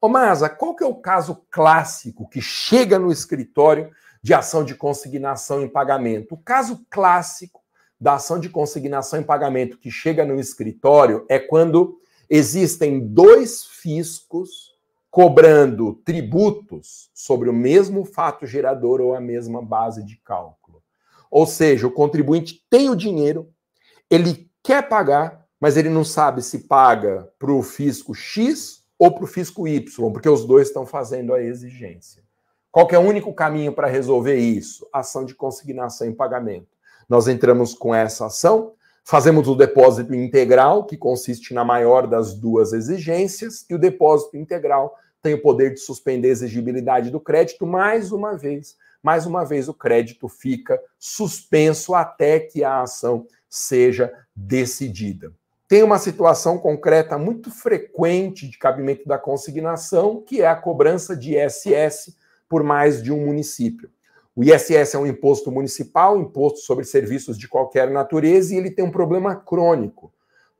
Ô 0.00 0.08
Masa, 0.08 0.48
qual 0.48 0.74
que 0.74 0.82
é 0.82 0.86
o 0.86 0.94
caso 0.94 1.42
clássico 1.50 2.28
que 2.28 2.40
chega 2.40 2.98
no 2.98 3.12
escritório 3.12 3.90
de 4.22 4.34
ação 4.34 4.64
de 4.64 4.74
consignação 4.74 5.62
em 5.62 5.68
pagamento? 5.68 6.34
O 6.34 6.38
caso 6.38 6.84
clássico 6.88 7.60
da 8.00 8.14
ação 8.14 8.40
de 8.40 8.48
consignação 8.48 9.20
em 9.20 9.22
pagamento 9.22 9.78
que 9.78 9.90
chega 9.90 10.24
no 10.24 10.40
escritório 10.40 11.26
é 11.28 11.38
quando 11.38 11.98
existem 12.30 12.98
dois 12.98 13.64
fiscos 13.64 14.70
cobrando 15.10 15.94
tributos 16.04 17.10
sobre 17.12 17.50
o 17.50 17.52
mesmo 17.52 18.04
fato 18.04 18.46
gerador 18.46 19.00
ou 19.00 19.14
a 19.14 19.20
mesma 19.20 19.60
base 19.60 20.04
de 20.04 20.16
cálculo. 20.16 20.59
Ou 21.30 21.46
seja, 21.46 21.86
o 21.86 21.92
contribuinte 21.92 22.66
tem 22.68 22.90
o 22.90 22.96
dinheiro, 22.96 23.48
ele 24.10 24.50
quer 24.62 24.88
pagar, 24.88 25.46
mas 25.60 25.76
ele 25.76 25.88
não 25.88 26.04
sabe 26.04 26.42
se 26.42 26.60
paga 26.60 27.30
para 27.38 27.52
o 27.52 27.62
fisco 27.62 28.14
X 28.14 28.82
ou 28.98 29.14
para 29.14 29.24
o 29.24 29.26
fisco 29.26 29.68
Y, 29.68 30.12
porque 30.12 30.28
os 30.28 30.44
dois 30.44 30.68
estão 30.68 30.84
fazendo 30.84 31.32
a 31.32 31.40
exigência. 31.40 32.22
Qual 32.72 32.88
é 32.90 32.98
o 32.98 33.02
único 33.02 33.32
caminho 33.32 33.72
para 33.72 33.88
resolver 33.88 34.36
isso? 34.36 34.86
Ação 34.92 35.24
de 35.24 35.34
consignação 35.34 36.06
em 36.06 36.12
pagamento. 36.12 36.68
Nós 37.08 37.26
entramos 37.26 37.74
com 37.74 37.94
essa 37.94 38.26
ação, 38.26 38.72
fazemos 39.04 39.48
o 39.48 39.56
depósito 39.56 40.14
integral, 40.14 40.84
que 40.84 40.96
consiste 40.96 41.52
na 41.52 41.64
maior 41.64 42.06
das 42.06 42.34
duas 42.34 42.72
exigências, 42.72 43.64
e 43.68 43.74
o 43.74 43.78
depósito 43.78 44.36
integral 44.36 44.94
tem 45.22 45.34
o 45.34 45.42
poder 45.42 45.74
de 45.74 45.80
suspender 45.80 46.28
a 46.28 46.32
exigibilidade 46.32 47.10
do 47.10 47.20
crédito 47.20 47.66
mais 47.66 48.12
uma 48.12 48.36
vez 48.36 48.76
mais 49.02 49.26
uma 49.26 49.44
vez 49.44 49.68
o 49.68 49.74
crédito 49.74 50.28
fica 50.28 50.80
suspenso 50.98 51.94
até 51.94 52.40
que 52.40 52.62
a 52.62 52.82
ação 52.82 53.26
seja 53.48 54.12
decidida. 54.34 55.32
Tem 55.66 55.82
uma 55.82 55.98
situação 55.98 56.58
concreta 56.58 57.16
muito 57.16 57.50
frequente 57.50 58.48
de 58.48 58.58
cabimento 58.58 59.06
da 59.06 59.16
consignação, 59.16 60.20
que 60.20 60.42
é 60.42 60.46
a 60.46 60.56
cobrança 60.56 61.16
de 61.16 61.36
ISS 61.36 62.16
por 62.48 62.64
mais 62.64 63.00
de 63.02 63.12
um 63.12 63.24
município. 63.26 63.88
O 64.34 64.42
ISS 64.42 64.94
é 64.94 64.98
um 64.98 65.06
imposto 65.06 65.50
municipal, 65.50 66.18
imposto 66.18 66.60
sobre 66.60 66.84
serviços 66.84 67.38
de 67.38 67.46
qualquer 67.46 67.90
natureza, 67.90 68.54
e 68.54 68.58
ele 68.58 68.70
tem 68.70 68.84
um 68.84 68.90
problema 68.90 69.36
crônico. 69.36 70.12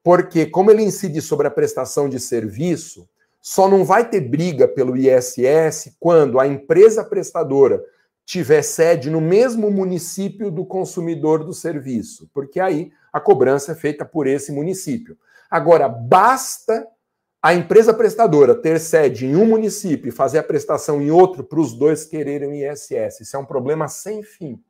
Porque, 0.03 0.47
como 0.47 0.71
ele 0.71 0.83
incide 0.83 1.21
sobre 1.21 1.47
a 1.47 1.51
prestação 1.51 2.09
de 2.09 2.21
serviço, 2.21 3.09
só 3.43 3.69
não 3.69 3.85
vai 3.85 4.09
ter 4.09 4.21
briga 4.21 4.69
pelo 4.69 4.97
ISS 4.97 5.97
quando 5.99 6.39
a 6.39 6.47
empresa 6.47 7.03
prestadora 7.05 7.83
tiver 8.25 8.63
sede 8.63 9.11
no 9.11 9.21
mesmo 9.21 9.71
município 9.71 10.51
do 10.51 10.65
consumidor 10.65 11.45
do 11.45 11.53
serviço, 11.53 12.31
porque 12.33 12.61
aí 12.61 12.93
a 13.13 13.21
cobrança 13.21 13.73
é 13.73 13.75
feita 13.75 14.05
por 14.05 14.27
esse 14.27 14.53
município. 14.53 15.19
Agora, 15.51 15.89
basta 15.89 16.87
a 17.43 17.55
empresa 17.55 17.93
prestadora 17.93 18.55
ter 18.55 18.79
sede 18.79 19.27
em 19.27 19.35
um 19.35 19.47
município 19.47 20.09
e 20.09 20.13
fazer 20.13 20.39
a 20.39 20.43
prestação 20.43 21.01
em 21.03 21.11
outro 21.11 21.43
para 21.43 21.59
os 21.59 21.73
dois 21.73 22.05
quererem 22.05 22.63
ISS. 22.63 23.21
Isso 23.21 23.37
é 23.37 23.39
um 23.39 23.45
problema 23.45 23.89
sem 23.89 24.23
fim. 24.23 24.63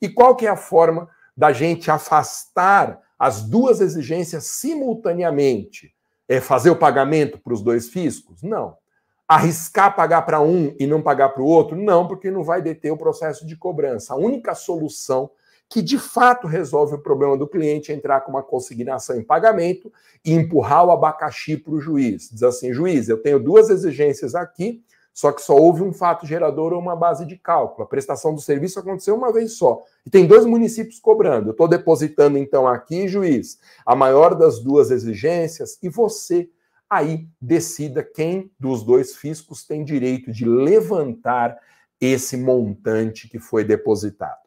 E 0.00 0.08
qual 0.08 0.36
que 0.36 0.46
é 0.46 0.50
a 0.50 0.56
forma 0.56 1.08
da 1.36 1.52
gente 1.52 1.90
afastar 1.90 3.00
as 3.18 3.42
duas 3.42 3.80
exigências 3.80 4.44
simultaneamente? 4.44 5.94
É 6.28 6.40
fazer 6.40 6.70
o 6.70 6.76
pagamento 6.76 7.38
para 7.38 7.52
os 7.52 7.60
dois 7.60 7.88
fiscos? 7.88 8.42
Não 8.42 8.79
arriscar 9.30 9.94
pagar 9.94 10.22
para 10.22 10.40
um 10.40 10.74
e 10.76 10.88
não 10.88 11.00
pagar 11.00 11.28
para 11.28 11.40
o 11.40 11.46
outro? 11.46 11.76
Não, 11.76 12.08
porque 12.08 12.32
não 12.32 12.42
vai 12.42 12.60
deter 12.60 12.92
o 12.92 12.96
processo 12.96 13.46
de 13.46 13.56
cobrança. 13.56 14.12
A 14.12 14.16
única 14.16 14.56
solução 14.56 15.30
que 15.68 15.80
de 15.80 16.00
fato 16.00 16.48
resolve 16.48 16.96
o 16.96 17.00
problema 17.00 17.36
do 17.38 17.46
cliente 17.46 17.92
é 17.92 17.94
entrar 17.94 18.22
com 18.22 18.32
uma 18.32 18.42
consignação 18.42 19.14
em 19.14 19.22
pagamento 19.22 19.92
e 20.24 20.32
empurrar 20.32 20.84
o 20.84 20.90
abacaxi 20.90 21.56
para 21.56 21.72
o 21.72 21.80
juiz. 21.80 22.28
Diz 22.28 22.42
assim: 22.42 22.72
juiz, 22.72 23.08
eu 23.08 23.22
tenho 23.22 23.38
duas 23.38 23.70
exigências 23.70 24.34
aqui, 24.34 24.82
só 25.14 25.30
que 25.30 25.40
só 25.40 25.54
houve 25.54 25.84
um 25.84 25.92
fato 25.92 26.26
gerador 26.26 26.72
ou 26.72 26.80
uma 26.80 26.96
base 26.96 27.24
de 27.24 27.36
cálculo. 27.36 27.84
A 27.84 27.88
prestação 27.88 28.34
do 28.34 28.40
serviço 28.40 28.80
aconteceu 28.80 29.14
uma 29.14 29.32
vez 29.32 29.52
só. 29.52 29.80
E 30.04 30.10
tem 30.10 30.26
dois 30.26 30.44
municípios 30.44 30.98
cobrando. 30.98 31.50
Eu 31.50 31.52
estou 31.52 31.68
depositando 31.68 32.36
então 32.36 32.66
aqui, 32.66 33.06
juiz, 33.06 33.60
a 33.86 33.94
maior 33.94 34.34
das 34.34 34.58
duas 34.58 34.90
exigências 34.90 35.78
e 35.80 35.88
você 35.88 36.50
aí 36.90 37.28
decida 37.40 38.02
quem 38.02 38.50
dos 38.58 38.82
dois 38.82 39.14
fiscos 39.14 39.64
tem 39.64 39.84
direito 39.84 40.32
de 40.32 40.44
levantar 40.44 41.56
esse 42.00 42.36
montante 42.36 43.28
que 43.28 43.38
foi 43.38 43.62
depositado. 43.62 44.40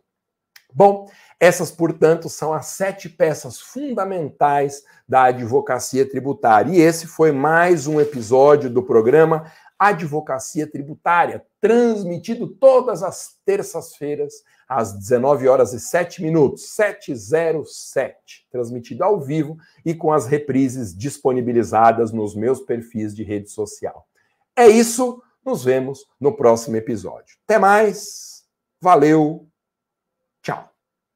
Bom, 0.75 1.07
essas, 1.39 1.69
portanto, 1.69 2.27
são 2.29 2.51
as 2.51 2.67
sete 2.67 3.07
peças 3.07 3.59
fundamentais 3.59 4.83
da 5.07 5.25
advocacia 5.25 6.07
tributária. 6.07 6.71
E 6.71 6.81
esse 6.81 7.05
foi 7.05 7.31
mais 7.31 7.85
um 7.85 8.01
episódio 8.01 8.69
do 8.69 8.81
programa 8.81 9.51
Advocacia 9.77 10.65
Tributária, 10.69 11.45
transmitido 11.59 12.47
todas 12.47 13.03
as 13.03 13.37
terças-feiras 13.45 14.33
às 14.67 14.93
19 14.93 15.47
horas 15.47 15.73
e 15.73 15.79
7 15.79 16.21
minutos, 16.21 16.69
707, 16.69 18.47
transmitido 18.51 19.03
ao 19.03 19.19
vivo 19.19 19.57
e 19.85 19.93
com 19.93 20.11
as 20.11 20.25
reprises 20.25 20.95
disponibilizadas 20.95 22.11
nos 22.11 22.35
meus 22.35 22.61
perfis 22.61 23.15
de 23.15 23.23
rede 23.23 23.49
social. 23.49 24.07
É 24.55 24.67
isso, 24.67 25.21
nos 25.45 25.63
vemos 25.63 26.05
no 26.19 26.35
próximo 26.35 26.75
episódio. 26.75 27.37
Até 27.45 27.59
mais, 27.59 28.43
valeu! 28.81 29.52